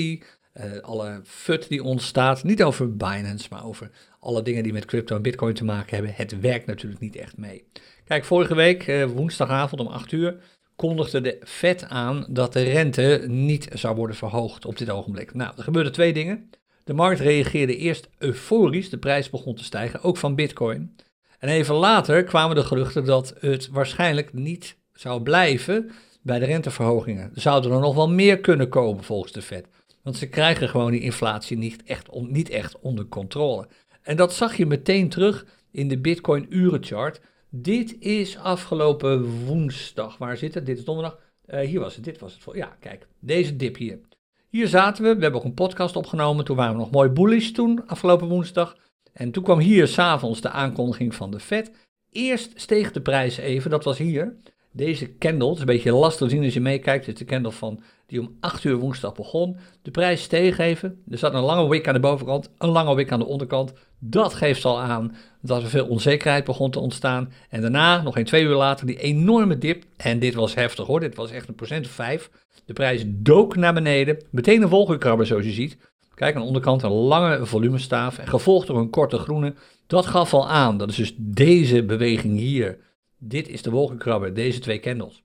[0.55, 5.16] uh, alle FUD die ontstaat, niet over Binance, maar over alle dingen die met crypto
[5.16, 7.64] en bitcoin te maken hebben, het werkt natuurlijk niet echt mee.
[8.05, 10.37] Kijk, vorige week, uh, woensdagavond om 8 uur,
[10.76, 15.35] kondigde de Fed aan dat de rente niet zou worden verhoogd op dit ogenblik.
[15.35, 16.50] Nou, er gebeurden twee dingen.
[16.85, 20.96] De markt reageerde eerst euforisch, de prijs begon te stijgen, ook van bitcoin.
[21.38, 25.90] En even later kwamen de geruchten dat het waarschijnlijk niet zou blijven
[26.22, 27.30] bij de renteverhogingen.
[27.35, 29.66] Er zouden er nog wel meer kunnen komen volgens de Fed.
[30.02, 33.68] Want ze krijgen gewoon die inflatie niet echt, niet echt onder controle.
[34.02, 37.20] En dat zag je meteen terug in de Bitcoin urenchart.
[37.54, 40.18] Dit is afgelopen woensdag.
[40.18, 40.66] Waar zit het?
[40.66, 41.18] Dit is donderdag.
[41.46, 42.04] Uh, hier was het.
[42.04, 42.54] Dit was het.
[42.54, 43.06] Ja, kijk.
[43.18, 44.00] Deze dip hier.
[44.48, 45.14] Hier zaten we.
[45.14, 46.44] We hebben ook een podcast opgenomen.
[46.44, 48.76] Toen waren we nog mooi bullish toen, afgelopen woensdag.
[49.12, 51.70] En toen kwam hier s'avonds de aankondiging van de Fed.
[52.10, 53.70] Eerst steeg de prijs even.
[53.70, 54.36] Dat was hier.
[54.70, 57.04] Deze candle, het is een beetje lastig te zien als je meekijkt.
[57.04, 59.56] Dit is de candle van die om 8 uur woensdag begon.
[59.82, 61.02] De prijs steeg even.
[61.08, 63.72] Er zat een lange wick aan de bovenkant, een lange wick aan de onderkant.
[63.98, 67.33] Dat geeft al aan dat er veel onzekerheid begon te ontstaan.
[67.48, 69.85] En daarna, nog een twee uur later, die enorme dip.
[69.96, 72.31] En dit was heftig hoor, dit was echt een procent of vijf.
[72.64, 74.22] De prijs dook naar beneden.
[74.31, 75.76] Meteen een wolkenkrabber zoals je ziet.
[76.14, 79.55] Kijk, aan de onderkant een lange volumestaaf en gevolgd door een korte groene.
[79.87, 82.78] Dat gaf al aan, dat is dus deze beweging hier.
[83.18, 85.22] Dit is de wolkenkrabber, deze twee candles.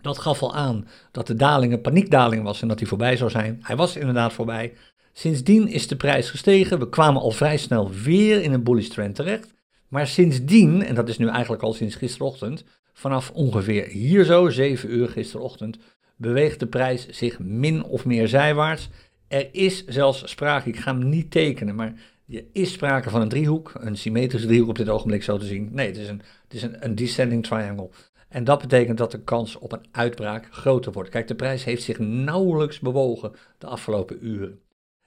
[0.00, 3.30] Dat gaf al aan dat de daling een paniekdaling was en dat hij voorbij zou
[3.30, 3.58] zijn.
[3.62, 4.72] Hij was inderdaad voorbij.
[5.18, 6.78] Sindsdien is de prijs gestegen.
[6.78, 9.54] We kwamen al vrij snel weer in een bullish trend terecht.
[9.88, 14.92] Maar sindsdien, en dat is nu eigenlijk al sinds gisterochtend, vanaf ongeveer hier zo, 7
[14.92, 15.78] uur gisterochtend,
[16.16, 18.88] beweegt de prijs zich min of meer zijwaarts.
[19.28, 21.94] Er is zelfs sprake, ik ga hem niet tekenen, maar
[22.28, 25.68] er is sprake van een driehoek, een symmetrische driehoek op dit ogenblik zo te zien.
[25.72, 27.90] Nee, het is een, het is een, een descending triangle.
[28.28, 31.10] En dat betekent dat de kans op een uitbraak groter wordt.
[31.10, 34.60] Kijk, de prijs heeft zich nauwelijks bewogen de afgelopen uren.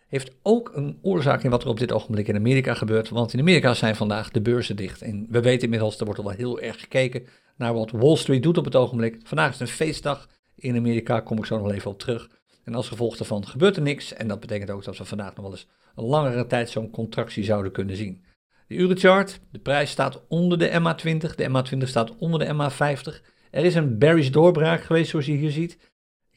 [0.10, 3.10] Heeft ook een oorzaak in wat er op dit ogenblik in Amerika gebeurt.
[3.10, 5.02] Want in Amerika zijn vandaag de beurzen dicht.
[5.02, 7.26] En we weten inmiddels, er wordt al wel heel erg gekeken
[7.58, 9.20] naar wat Wall Street doet op het ogenblik.
[9.24, 12.30] Vandaag is een feestdag in Amerika, kom ik zo nog even op terug.
[12.64, 14.14] En als gevolg daarvan gebeurt er niks.
[14.14, 17.44] En dat betekent ook dat we vandaag nog wel eens een langere tijd zo'n contractie
[17.44, 18.24] zouden kunnen zien.
[18.68, 23.26] De urenchart, de prijs staat onder de MA20, de MA20 staat onder de MA50.
[23.52, 25.89] Er is een bearish doorbraak geweest zoals je hier ziet.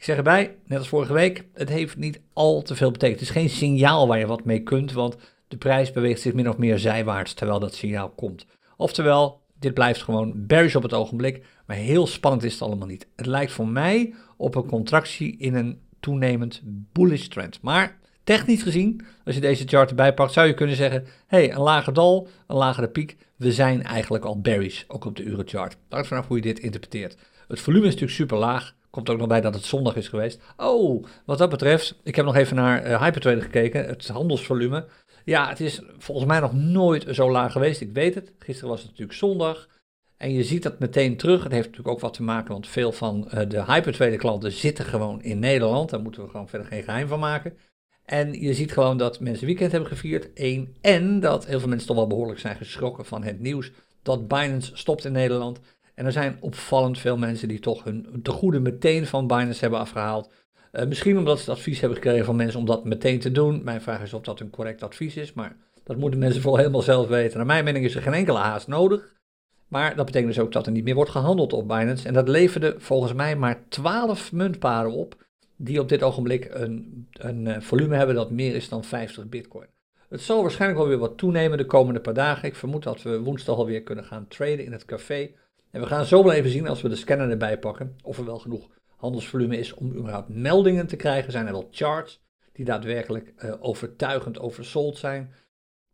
[0.03, 3.21] Ik zeg erbij, net als vorige week, het heeft niet al te veel betekend.
[3.21, 5.17] Het is geen signaal waar je wat mee kunt, want
[5.49, 8.47] de prijs beweegt zich min of meer zijwaarts terwijl dat signaal komt.
[8.77, 13.07] Oftewel, dit blijft gewoon bearish op het ogenblik, maar heel spannend is het allemaal niet.
[13.17, 16.61] Het lijkt voor mij op een contractie in een toenemend
[16.93, 17.59] bullish trend.
[17.61, 21.61] Maar Technisch gezien, als je deze chart erbij pakt, zou je kunnen zeggen: hey, een
[21.61, 23.17] lager dal, een lagere piek.
[23.37, 25.77] We zijn eigenlijk al bearish, ook op de urenchart.
[25.89, 27.17] Hangt vanaf hoe je dit interpreteert.
[27.49, 28.75] Het volume is natuurlijk super laag.
[28.93, 30.41] Komt ook nog bij dat het zondag is geweest.
[30.57, 34.87] Oh, wat dat betreft, ik heb nog even naar uh, gekeken, het handelsvolume.
[35.25, 37.81] Ja, het is volgens mij nog nooit zo laag geweest.
[37.81, 38.33] Ik weet het.
[38.39, 39.69] Gisteren was het natuurlijk zondag.
[40.17, 41.43] En je ziet dat meteen terug.
[41.43, 44.85] Het heeft natuurlijk ook wat te maken, want veel van uh, de Hypertrader klanten zitten
[44.85, 45.91] gewoon in Nederland.
[45.91, 47.57] Daar moeten we gewoon verder geen geheim van maken.
[48.05, 50.29] En je ziet gewoon dat mensen weekend hebben gevierd.
[50.35, 50.77] Eén.
[50.81, 53.71] En dat heel veel mensen toch wel behoorlijk zijn geschrokken van het nieuws
[54.03, 55.61] dat Binance stopt in Nederland.
[56.03, 60.33] En er zijn opvallend veel mensen die toch hun goede meteen van Binance hebben afgehaald.
[60.73, 63.65] Uh, misschien omdat ze het advies hebben gekregen van mensen om dat meteen te doen.
[63.65, 66.83] Mijn vraag is of dat een correct advies is, maar dat moeten mensen vooral helemaal
[66.83, 67.37] zelf weten.
[67.37, 69.13] Naar mijn mening is er geen enkele haast nodig.
[69.69, 72.09] Maar dat betekent dus ook dat er niet meer wordt gehandeld op Binance.
[72.09, 77.47] En dat leverde volgens mij maar 12 muntparen op die op dit ogenblik een, een
[77.47, 79.69] eh, volume hebben dat meer is dan 50 bitcoin.
[80.09, 82.49] Het zal waarschijnlijk wel weer wat toenemen de komende paar dagen.
[82.49, 85.31] Ik vermoed dat we woensdag alweer kunnen gaan traden in het café.
[85.73, 88.25] En we gaan zo wel even zien als we de scanner erbij pakken of er
[88.25, 91.33] wel genoeg handelsvolume is om überhaupt meldingen te krijgen.
[91.33, 95.35] Zijn er wel charts die daadwerkelijk uh, overtuigend oversold zijn?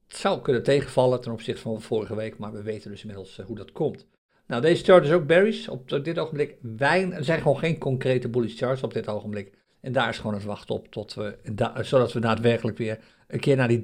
[0.07, 3.47] Het zou kunnen tegenvallen ten opzichte van vorige week, maar we weten dus inmiddels uh,
[3.47, 4.07] hoe dat komt.
[4.47, 5.69] Nou, deze chart is ook bearish.
[5.69, 7.13] Op dit ogenblik wijn.
[7.13, 9.53] Er zijn gewoon geen concrete bullish charts op dit ogenblik.
[9.81, 11.37] En daar is gewoon het wachten op tot we,
[11.81, 13.81] zodat we daadwerkelijk weer een keer naar die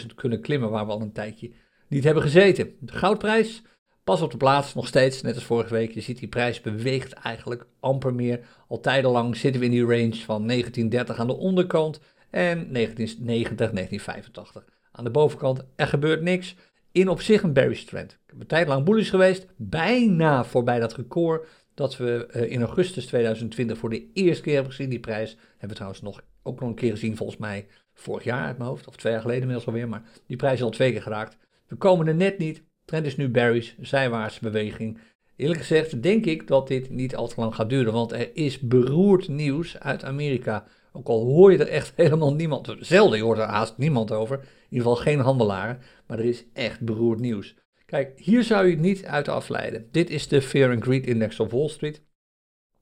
[0.00, 1.52] 30.000 kunnen klimmen, waar we al een tijdje
[1.88, 2.76] niet hebben gezeten.
[2.80, 3.62] De goudprijs,
[4.04, 5.92] pas op de plaats, nog steeds, net als vorige week.
[5.92, 8.40] Je ziet die prijs beweegt eigenlijk amper meer.
[8.68, 14.64] Al tijdenlang zitten we in die range van 1930 aan de onderkant en 1990, 1985
[14.92, 16.54] Aan de bovenkant, er gebeurt niks.
[16.92, 18.12] In op zich een bearish trend.
[18.12, 22.62] Ik heb een tijd lang bullish geweest, bijna voorbij dat record dat we uh, in
[22.62, 24.90] augustus 2020 voor de eerste keer hebben gezien.
[24.90, 28.46] Die prijs hebben we trouwens nog, ook nog een keer gezien, volgens mij vorig jaar
[28.46, 30.92] uit mijn hoofd, of twee jaar geleden inmiddels alweer, maar die prijs is al twee
[30.92, 31.36] keer geraakt.
[31.66, 32.62] We komen er net niet.
[32.92, 34.98] Is nu bearish, zijwaartse beweging.
[35.36, 38.58] Eerlijk gezegd denk ik dat dit niet al te lang gaat duren, want er is
[38.58, 40.64] beroerd nieuws uit Amerika.
[40.92, 44.38] Ook al hoor je er echt helemaal niemand, zelden je hoort er haast niemand over,
[44.38, 47.54] in ieder geval geen handelaren, maar er is echt beroerd nieuws.
[47.86, 49.88] Kijk, hier zou je het niet uit afleiden.
[49.90, 52.02] Dit is de Fear and Greed Index of Wall Street.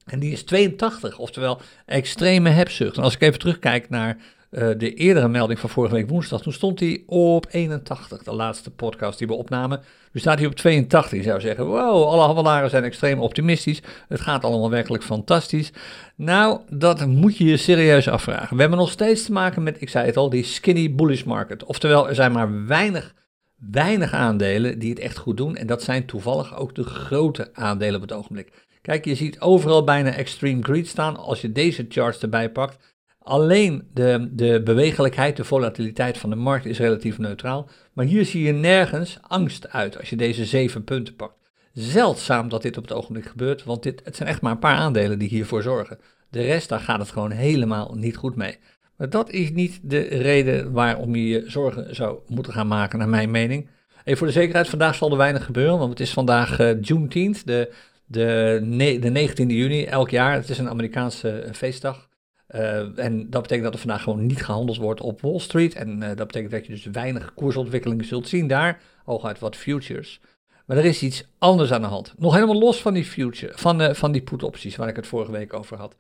[0.05, 2.97] En die is 82, oftewel extreme hebzucht.
[2.97, 4.17] En als ik even terugkijk naar
[4.51, 8.71] uh, de eerdere melding van vorige week woensdag, toen stond hij op 81, de laatste
[8.71, 9.83] podcast die we opnamen.
[10.13, 11.19] Nu staat hij op 82.
[11.19, 13.83] Je zou zeggen, wow, alle handelaren zijn extreem optimistisch.
[14.09, 15.73] Het gaat allemaal werkelijk fantastisch.
[16.17, 18.55] Nou, dat moet je je serieus afvragen.
[18.55, 21.65] We hebben nog steeds te maken met, ik zei het al, die skinny bullish market.
[21.65, 23.15] Oftewel, er zijn maar weinig,
[23.57, 25.57] weinig aandelen die het echt goed doen.
[25.57, 28.53] En dat zijn toevallig ook de grote aandelen op het ogenblik.
[28.83, 31.17] Kijk, je ziet overal bijna extreme greed staan.
[31.17, 32.90] Als je deze charts erbij pakt,
[33.23, 37.69] Alleen de, de bewegelijkheid, de volatiliteit van de markt is relatief neutraal.
[37.93, 41.39] Maar hier zie je nergens angst uit als je deze zeven punten pakt.
[41.73, 44.77] Zeldzaam dat dit op het ogenblik gebeurt, want dit, het zijn echt maar een paar
[44.77, 45.99] aandelen die hiervoor zorgen.
[46.31, 48.59] De rest, daar gaat het gewoon helemaal niet goed mee.
[48.97, 53.09] Maar dat is niet de reden waarom je je zorgen zou moeten gaan maken, naar
[53.09, 53.69] mijn mening.
[54.05, 57.47] Even voor de zekerheid, vandaag zal er weinig gebeuren, want het is vandaag uh, Juneteenth,
[57.47, 57.73] de,
[58.07, 60.33] de, de 19e juni elk jaar.
[60.33, 62.09] Het is een Amerikaanse eh, feestdag.
[62.55, 65.75] Uh, en dat betekent dat er vandaag gewoon niet gehandeld wordt op Wall Street.
[65.75, 70.21] En uh, dat betekent dat je dus weinig koersontwikkelingen zult zien daar, hooguit wat futures.
[70.67, 72.15] Maar er is iets anders aan de hand.
[72.19, 75.33] Nog helemaal los van die, future, van, uh, van die put-opties waar ik het vorige
[75.33, 75.97] week over had.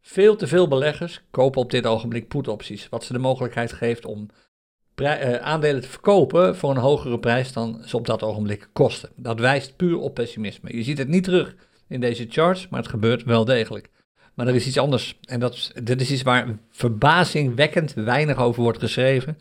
[0.00, 2.88] Veel te veel beleggers kopen op dit ogenblik put-opties.
[2.88, 4.28] Wat ze de mogelijkheid geeft om
[5.40, 9.10] aandelen te verkopen voor een hogere prijs dan ze op dat ogenblik kosten.
[9.16, 10.76] Dat wijst puur op pessimisme.
[10.76, 11.54] Je ziet het niet terug
[11.88, 13.90] in deze charts, maar het gebeurt wel degelijk.
[14.38, 15.18] Maar er is iets anders.
[15.24, 19.38] En dat, dit is iets waar verbazingwekkend weinig over wordt geschreven.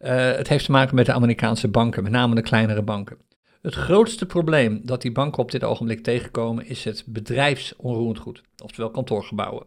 [0.00, 3.16] Uh, het heeft te maken met de Amerikaanse banken, met name de kleinere banken.
[3.62, 8.90] Het grootste probleem dat die banken op dit ogenblik tegenkomen is het bedrijfsonroerend goed, oftewel
[8.90, 9.66] kantoorgebouwen.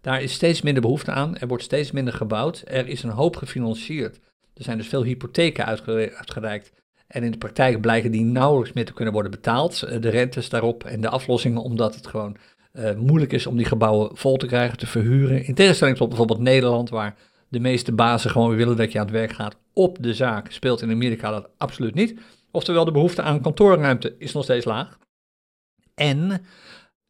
[0.00, 3.36] Daar is steeds minder behoefte aan, er wordt steeds minder gebouwd, er is een hoop
[3.36, 4.20] gefinancierd.
[4.54, 6.72] Er zijn dus veel hypotheken uitgereikt
[7.06, 9.82] en in de praktijk blijken die nauwelijks meer te kunnen worden betaald.
[9.82, 12.36] Eh, de rentes daarop en de aflossingen, omdat het gewoon
[12.78, 15.44] uh, moeilijk is om die gebouwen vol te krijgen, te verhuren.
[15.44, 17.16] In tegenstelling tot bijvoorbeeld Nederland, waar
[17.48, 20.82] de meeste bazen gewoon willen dat je aan het werk gaat op de zaak, speelt
[20.82, 22.20] in Amerika dat absoluut niet.
[22.50, 24.98] Oftewel, de behoefte aan kantoorruimte is nog steeds laag.
[25.94, 26.44] En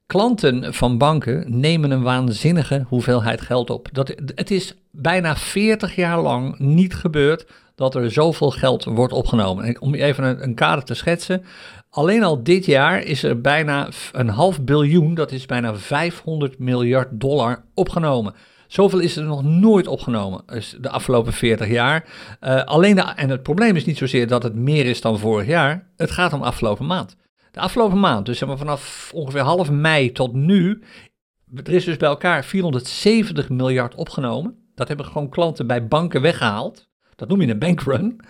[0.06, 3.88] klanten van banken nemen een waanzinnige hoeveelheid geld op.
[3.92, 9.64] Dat, het is bijna 40 jaar lang niet gebeurd dat er zoveel geld wordt opgenomen.
[9.64, 11.44] En om even een, een kader te schetsen.
[11.90, 17.08] Alleen al dit jaar is er bijna een half biljoen, dat is bijna 500 miljard
[17.12, 18.34] dollar opgenomen.
[18.66, 22.04] Zoveel is er nog nooit opgenomen dus de afgelopen 40 jaar.
[22.40, 25.86] Uh, alleen en het probleem is niet zozeer dat het meer is dan vorig jaar.
[25.96, 27.16] Het gaat om afgelopen maand.
[27.56, 30.82] De afgelopen maand, dus zeg maar vanaf ongeveer half mei tot nu,
[31.54, 34.70] er is dus bij elkaar 470 miljard opgenomen.
[34.74, 36.88] Dat hebben gewoon klanten bij banken weggehaald.
[37.14, 38.20] Dat noem je een bankrun.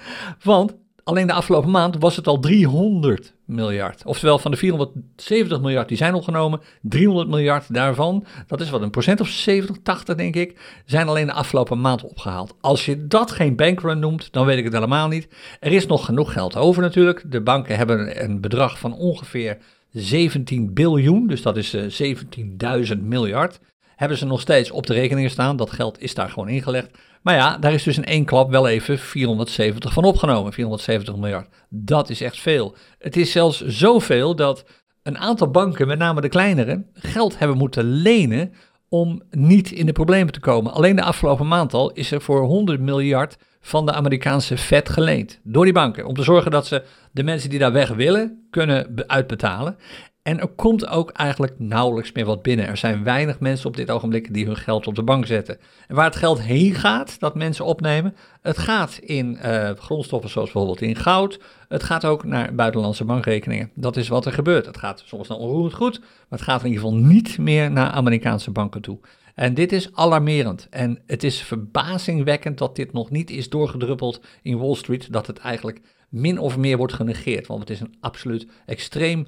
[0.43, 4.05] Want alleen de afgelopen maand was het al 300 miljard.
[4.05, 8.91] Oftewel van de 470 miljard die zijn opgenomen, 300 miljard daarvan, dat is wat een
[8.91, 12.55] procent of 70, 80 denk ik, zijn alleen de afgelopen maand opgehaald.
[12.61, 15.29] Als je dat geen bankrun noemt, dan weet ik het helemaal niet.
[15.61, 17.25] Er is nog genoeg geld over natuurlijk.
[17.27, 19.59] De banken hebben een bedrag van ongeveer
[19.91, 23.61] 17 biljoen, dus dat is 17.000 miljard
[23.97, 25.57] hebben ze nog steeds op de rekeningen staan.
[25.57, 26.91] Dat geld is daar gewoon ingelegd.
[27.23, 30.53] Maar ja, daar is dus in één klap wel even 470 van opgenomen.
[30.53, 31.49] 470 miljard.
[31.69, 32.77] Dat is echt veel.
[32.99, 34.65] Het is zelfs zoveel dat
[35.03, 38.53] een aantal banken, met name de kleinere, geld hebben moeten lenen
[38.89, 40.73] om niet in de problemen te komen.
[40.73, 45.41] Alleen de afgelopen maand al is er voor 100 miljard van de Amerikaanse Fed geleend
[45.43, 46.07] door die banken.
[46.07, 46.83] Om te zorgen dat ze
[47.13, 49.77] de mensen die daar weg willen kunnen uitbetalen.
[50.27, 52.67] En er komt ook eigenlijk nauwelijks meer wat binnen.
[52.67, 55.59] Er zijn weinig mensen op dit ogenblik die hun geld op de bank zetten.
[55.89, 60.53] En waar het geld heen gaat, dat mensen opnemen, het gaat in uh, grondstoffen zoals
[60.53, 61.41] bijvoorbeeld in goud.
[61.69, 63.71] Het gaat ook naar buitenlandse bankrekeningen.
[63.75, 64.67] Dat is wat er gebeurt.
[64.67, 67.91] Het gaat soms naar onroerend goed, maar het gaat in ieder geval niet meer naar
[67.91, 68.99] Amerikaanse banken toe.
[69.35, 70.67] En dit is alarmerend.
[70.71, 75.13] En het is verbazingwekkend dat dit nog niet is doorgedruppeld in Wall Street.
[75.13, 77.47] Dat het eigenlijk min of meer wordt genegeerd.
[77.47, 79.27] Want het is een absoluut extreem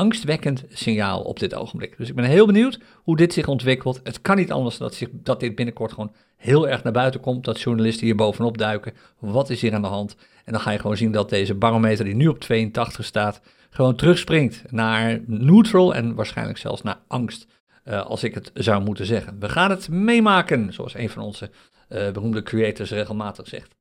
[0.00, 1.96] angstwekkend signaal op dit ogenblik.
[1.96, 4.00] Dus ik ben heel benieuwd hoe dit zich ontwikkelt.
[4.04, 7.44] Het kan niet anders dat, zich, dat dit binnenkort gewoon heel erg naar buiten komt.
[7.44, 8.92] Dat journalisten hier bovenop duiken.
[9.18, 10.16] Wat is hier aan de hand?
[10.44, 13.96] En dan ga je gewoon zien dat deze barometer die nu op 82 staat, gewoon
[13.96, 17.46] terugspringt naar neutral en waarschijnlijk zelfs naar angst.
[17.84, 19.36] Uh, als ik het zou moeten zeggen.
[19.40, 21.50] We gaan het meemaken, zoals een van onze
[21.88, 23.78] uh, beroemde creators regelmatig zegt.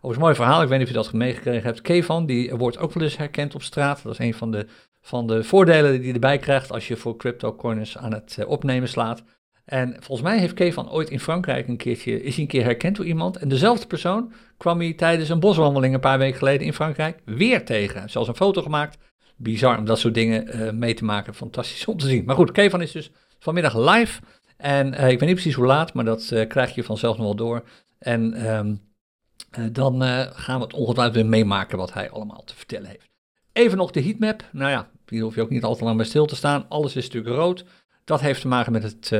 [0.00, 1.80] Overigens, mooi verhaal, ik weet niet of je dat meegekregen hebt.
[1.80, 4.02] Kevan, die wordt ook wel eens herkend op straat.
[4.02, 4.66] Dat is een van de,
[5.08, 8.88] van de voordelen die je erbij krijgt als je voor cryptocurrencies aan het uh, opnemen
[8.88, 9.22] slaat.
[9.64, 13.06] En volgens mij heeft Kevan ooit in Frankrijk een keertje, is een keer herkend door
[13.06, 13.36] iemand.
[13.36, 17.64] En dezelfde persoon kwam hij tijdens een boswandeling een paar weken geleden in Frankrijk weer
[17.64, 18.10] tegen.
[18.10, 18.98] Zelfs een foto gemaakt.
[19.36, 21.34] Bizar om dat soort dingen uh, mee te maken.
[21.34, 22.24] Fantastisch om te zien.
[22.24, 24.20] Maar goed, Kevan is dus vanmiddag live.
[24.56, 27.36] En uh, ik weet niet precies hoe laat, maar dat krijg je vanzelf nog wel
[27.36, 27.64] door.
[27.98, 33.08] En uh, dan gaan we het ongetwijfeld weer meemaken wat hij allemaal te vertellen heeft.
[33.52, 34.44] Even nog de heatmap.
[34.52, 36.68] Nou ja, hier hoef je ook niet al te lang bij stil te staan.
[36.68, 37.64] Alles is natuurlijk rood.
[38.04, 39.10] Dat heeft te maken met het,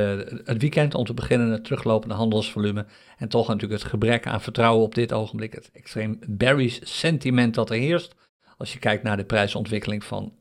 [0.45, 2.85] het weekend, om te beginnen het teruglopende handelsvolume.
[3.17, 5.53] En toch natuurlijk het gebrek aan vertrouwen op dit ogenblik.
[5.53, 8.15] Het extreem bearish sentiment dat er heerst.
[8.57, 10.33] Als je kijkt naar de prijsontwikkeling van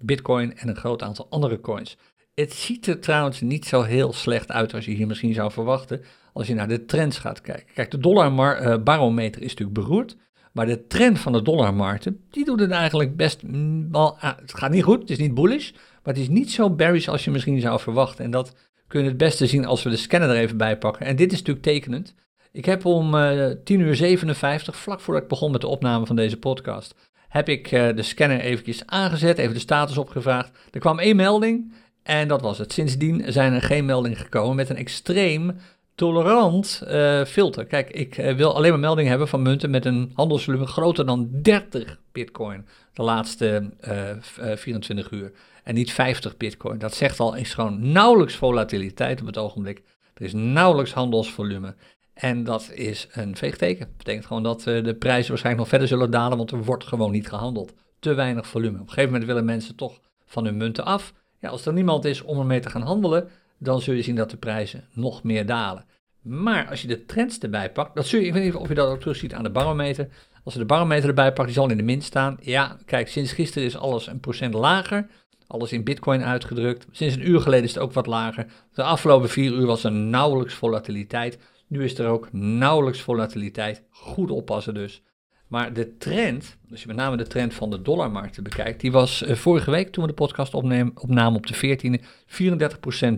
[0.00, 1.96] Bitcoin en een groot aantal andere coins.
[2.34, 6.04] Het ziet er trouwens niet zo heel slecht uit als je hier misschien zou verwachten
[6.36, 7.74] als je naar de trends gaat kijken.
[7.74, 10.16] Kijk, de dollarbarometer uh, is natuurlijk beroerd,
[10.56, 13.42] maar de trend van de dollarmarkten, die doet het eigenlijk best
[13.90, 17.08] wel, het gaat niet goed, het is niet bullish, maar het is niet zo bearish
[17.08, 18.24] als je misschien zou verwachten.
[18.24, 18.54] En dat
[18.88, 21.06] kun je het beste zien als we de scanner er even bij pakken.
[21.06, 22.14] En dit is natuurlijk tekenend.
[22.52, 26.16] Ik heb om uh, 10 uur 57, vlak voordat ik begon met de opname van
[26.16, 26.94] deze podcast,
[27.28, 30.58] heb ik uh, de scanner eventjes aangezet, even de status opgevraagd.
[30.70, 32.72] Er kwam één melding en dat was het.
[32.72, 35.56] Sindsdien zijn er geen meldingen gekomen met een extreem
[35.96, 37.66] tolerant uh, filter.
[37.66, 41.28] Kijk, ik uh, wil alleen maar meldingen hebben van munten met een handelsvolume groter dan
[41.32, 45.32] 30 bitcoin de laatste uh, 24 uur.
[45.64, 46.78] En niet 50 bitcoin.
[46.78, 49.82] Dat zegt al, is gewoon nauwelijks volatiliteit op het ogenblik.
[50.14, 51.74] Er is nauwelijks handelsvolume.
[52.14, 53.86] En dat is een veegteken.
[53.86, 57.10] Dat betekent gewoon dat de prijzen waarschijnlijk nog verder zullen dalen, want er wordt gewoon
[57.10, 57.74] niet gehandeld.
[57.98, 58.74] Te weinig volume.
[58.74, 61.12] Op een gegeven moment willen mensen toch van hun munten af.
[61.40, 63.28] Ja, als er niemand is om ermee te gaan handelen,
[63.58, 65.84] dan zul je zien dat de prijzen nog meer dalen.
[66.22, 68.74] Maar als je de trends erbij pakt, dat zul je, ik weet niet of je
[68.74, 70.08] dat ook terug ziet aan de barometer.
[70.44, 72.36] Als je de barometer erbij pakt, die zal in de min staan.
[72.40, 75.06] Ja, kijk, sinds gisteren is alles een procent lager.
[75.46, 76.86] Alles in bitcoin uitgedrukt.
[76.90, 78.46] Sinds een uur geleden is het ook wat lager.
[78.72, 81.38] De afgelopen vier uur was er nauwelijks volatiliteit.
[81.66, 83.82] Nu is er ook nauwelijks volatiliteit.
[83.90, 85.02] Goed oppassen dus.
[85.46, 89.22] Maar de trend, als je met name de trend van de dollarmarkten bekijkt, die was
[89.22, 92.04] uh, vorige week toen we de podcast opnemen, opnamen op de 14e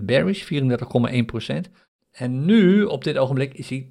[0.00, 1.70] 34% bearish, 34,1%.
[2.10, 3.86] En nu, op dit ogenblik, is hij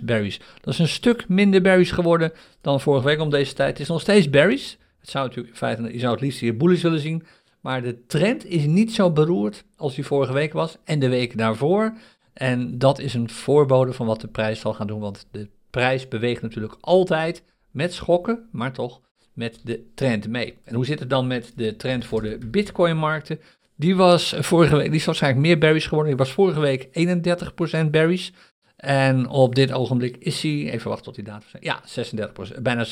[0.00, 0.38] 12% bearish.
[0.60, 3.70] Dat is een stuk minder bearish geworden dan vorige week om deze tijd.
[3.70, 4.74] Het is nog steeds bearish.
[5.00, 7.22] Het zou natuurlijk in je zou het liefst hier bullish willen zien.
[7.60, 11.38] Maar de trend is niet zo beroerd als die vorige week was en de week
[11.38, 11.92] daarvoor.
[12.32, 16.08] En dat is een voorbode van wat de prijs zal gaan doen, want de prijs
[16.08, 19.00] beweegt natuurlijk altijd met schokken, maar toch
[19.32, 20.58] met de trend mee.
[20.64, 23.40] En hoe zit het dan met de trend voor de Bitcoin-markten?
[23.76, 26.16] Die was vorige week, die is waarschijnlijk meer bearish geworden.
[26.16, 26.88] Die was vorige week
[27.86, 28.30] 31% bearish.
[28.76, 31.82] En op dit ogenblik is hij, even wachten tot die datum Ja,
[32.58, 32.86] 36%, bijna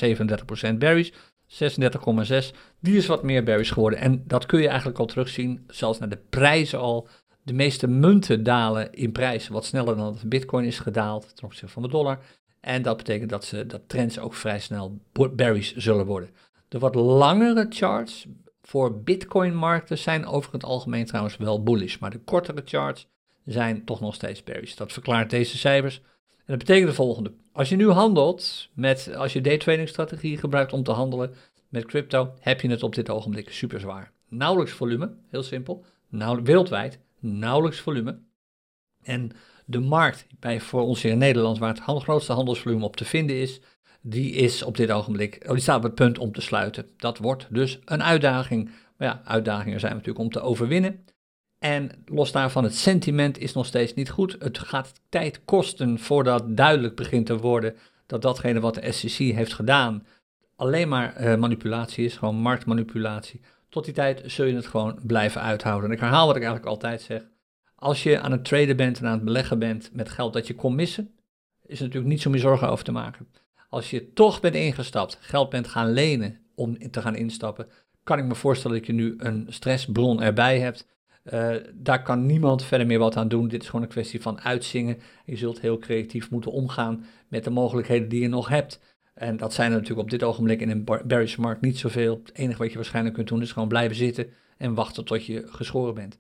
[0.72, 1.10] 37% bearish.
[1.10, 2.56] 36,6.
[2.80, 3.98] Die is wat meer bearish geworden.
[3.98, 7.08] En dat kun je eigenlijk al terugzien, zelfs naar de prijzen al.
[7.42, 11.72] De meeste munten dalen in prijs wat sneller dan de bitcoin is gedaald ten opzichte
[11.72, 12.18] van de dollar.
[12.66, 16.30] En dat betekent dat, ze, dat trends ook vrij snel bearish zullen worden.
[16.68, 18.26] De wat langere charts
[18.62, 23.08] voor Bitcoin-markten zijn over het algemeen trouwens wel bullish, maar de kortere charts
[23.44, 24.74] zijn toch nog steeds bearish.
[24.74, 25.96] Dat verklaart deze cijfers.
[25.96, 27.32] En dat betekent de volgende.
[27.52, 31.34] Als je nu handelt met, als je daytrading strategie gebruikt om te handelen
[31.68, 34.12] met crypto, heb je het op dit ogenblik super zwaar.
[34.28, 35.84] Nauwelijks volume, heel simpel.
[36.08, 38.18] Nou, wereldwijd, nauwelijks volume.
[39.02, 39.30] En
[39.66, 43.36] de markt bij, voor ons hier in Nederland, waar het grootste handelsvolume op te vinden
[43.36, 43.60] is,
[44.00, 46.86] die is op dit ogenblik, oh, die staat op het punt om te sluiten.
[46.96, 48.70] Dat wordt dus een uitdaging.
[48.96, 51.04] Maar ja, uitdagingen zijn natuurlijk om te overwinnen.
[51.58, 54.36] En los daarvan, het sentiment is nog steeds niet goed.
[54.38, 57.76] Het gaat tijd kosten voordat duidelijk begint te worden
[58.06, 60.06] dat datgene wat de SEC heeft gedaan
[60.56, 63.40] alleen maar uh, manipulatie is, gewoon marktmanipulatie.
[63.68, 65.88] Tot die tijd zul je het gewoon blijven uithouden.
[65.88, 67.22] En ik herhaal wat ik eigenlijk altijd zeg.
[67.78, 70.54] Als je aan het traden bent en aan het beleggen bent met geld dat je
[70.54, 71.14] kon missen,
[71.66, 73.28] is er natuurlijk niet zo meer zorgen over te maken.
[73.68, 77.68] Als je toch bent ingestapt, geld bent gaan lenen om te gaan instappen,
[78.02, 80.86] kan ik me voorstellen dat je nu een stressbron erbij hebt.
[81.32, 83.48] Uh, daar kan niemand verder meer wat aan doen.
[83.48, 84.98] Dit is gewoon een kwestie van uitzingen.
[85.24, 88.80] Je zult heel creatief moeten omgaan met de mogelijkheden die je nog hebt.
[89.14, 92.20] En dat zijn er natuurlijk op dit ogenblik in een bearish markt niet zoveel.
[92.24, 95.42] Het enige wat je waarschijnlijk kunt doen is gewoon blijven zitten en wachten tot je
[95.46, 96.18] geschoren bent.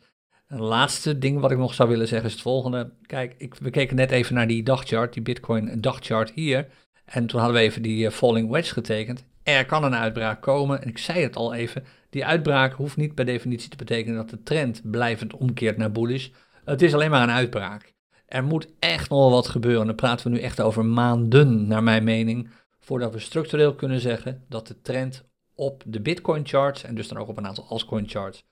[0.48, 2.92] Een laatste ding wat ik nog zou willen zeggen is het volgende.
[3.06, 6.68] Kijk, ik, we keken net even naar die dagchart, die Bitcoin dagchart hier.
[7.04, 9.24] En toen hadden we even die falling wedge getekend.
[9.42, 10.82] Er kan een uitbraak komen.
[10.82, 14.30] En ik zei het al even, die uitbraak hoeft niet per definitie te betekenen dat
[14.30, 16.28] de trend blijvend omkeert naar bullish.
[16.64, 17.94] Het is alleen maar een uitbraak.
[18.26, 19.86] Er moet echt nog wat gebeuren.
[19.86, 24.44] Dan praten we nu echt over maanden, naar mijn mening, voordat we structureel kunnen zeggen
[24.48, 25.24] dat de trend
[25.54, 28.44] op de Bitcoin charts en dus dan ook op een aantal altcoin charts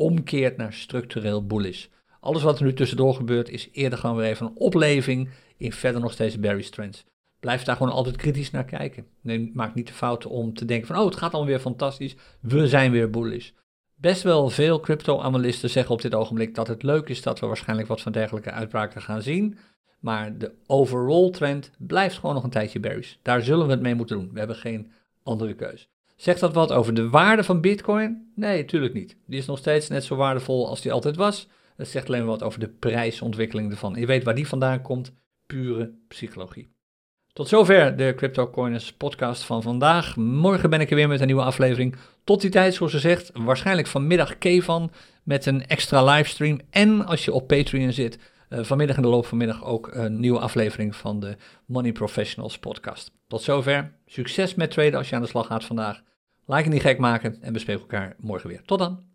[0.00, 1.86] omkeert naar structureel bullish.
[2.20, 6.00] Alles wat er nu tussendoor gebeurt is eerder gewoon weer even een opleving in verder
[6.00, 7.04] nog steeds bearish trends.
[7.40, 9.06] Blijf daar gewoon altijd kritisch naar kijken.
[9.20, 12.16] Nee, maak niet de fout om te denken van, oh, het gaat allemaal weer fantastisch,
[12.40, 13.50] we zijn weer bullish.
[13.94, 17.88] Best wel veel crypto-analisten zeggen op dit ogenblik dat het leuk is dat we waarschijnlijk
[17.88, 19.58] wat van dergelijke uitbraken gaan zien.
[19.98, 23.14] Maar de overall trend blijft gewoon nog een tijdje bearish.
[23.22, 24.30] Daar zullen we het mee moeten doen.
[24.32, 24.92] We hebben geen
[25.22, 25.88] andere keus.
[26.20, 28.32] Zegt dat wat over de waarde van Bitcoin?
[28.34, 29.16] Nee, natuurlijk niet.
[29.26, 31.48] Die is nog steeds net zo waardevol als die altijd was.
[31.76, 33.94] Het zegt alleen wat over de prijsontwikkeling ervan.
[33.94, 35.12] Je weet waar die vandaan komt.
[35.46, 36.68] Pure psychologie.
[37.32, 40.16] Tot zover de CryptoCoiners podcast van vandaag.
[40.16, 41.96] Morgen ben ik er weer met een nieuwe aflevering.
[42.24, 44.90] Tot die tijd, zoals ze zegt, waarschijnlijk vanmiddag Kevan
[45.22, 46.60] met een extra livestream.
[46.70, 48.18] En als je op Patreon zit,
[48.48, 52.58] uh, vanmiddag in de loop van middag ook een nieuwe aflevering van de Money Professionals
[52.58, 53.12] podcast.
[53.28, 53.92] Tot zover.
[54.06, 56.02] Succes met traden als je aan de slag gaat vandaag.
[56.50, 58.62] Like en niet gek maken en bespreek elkaar morgen weer.
[58.62, 59.09] Tot dan.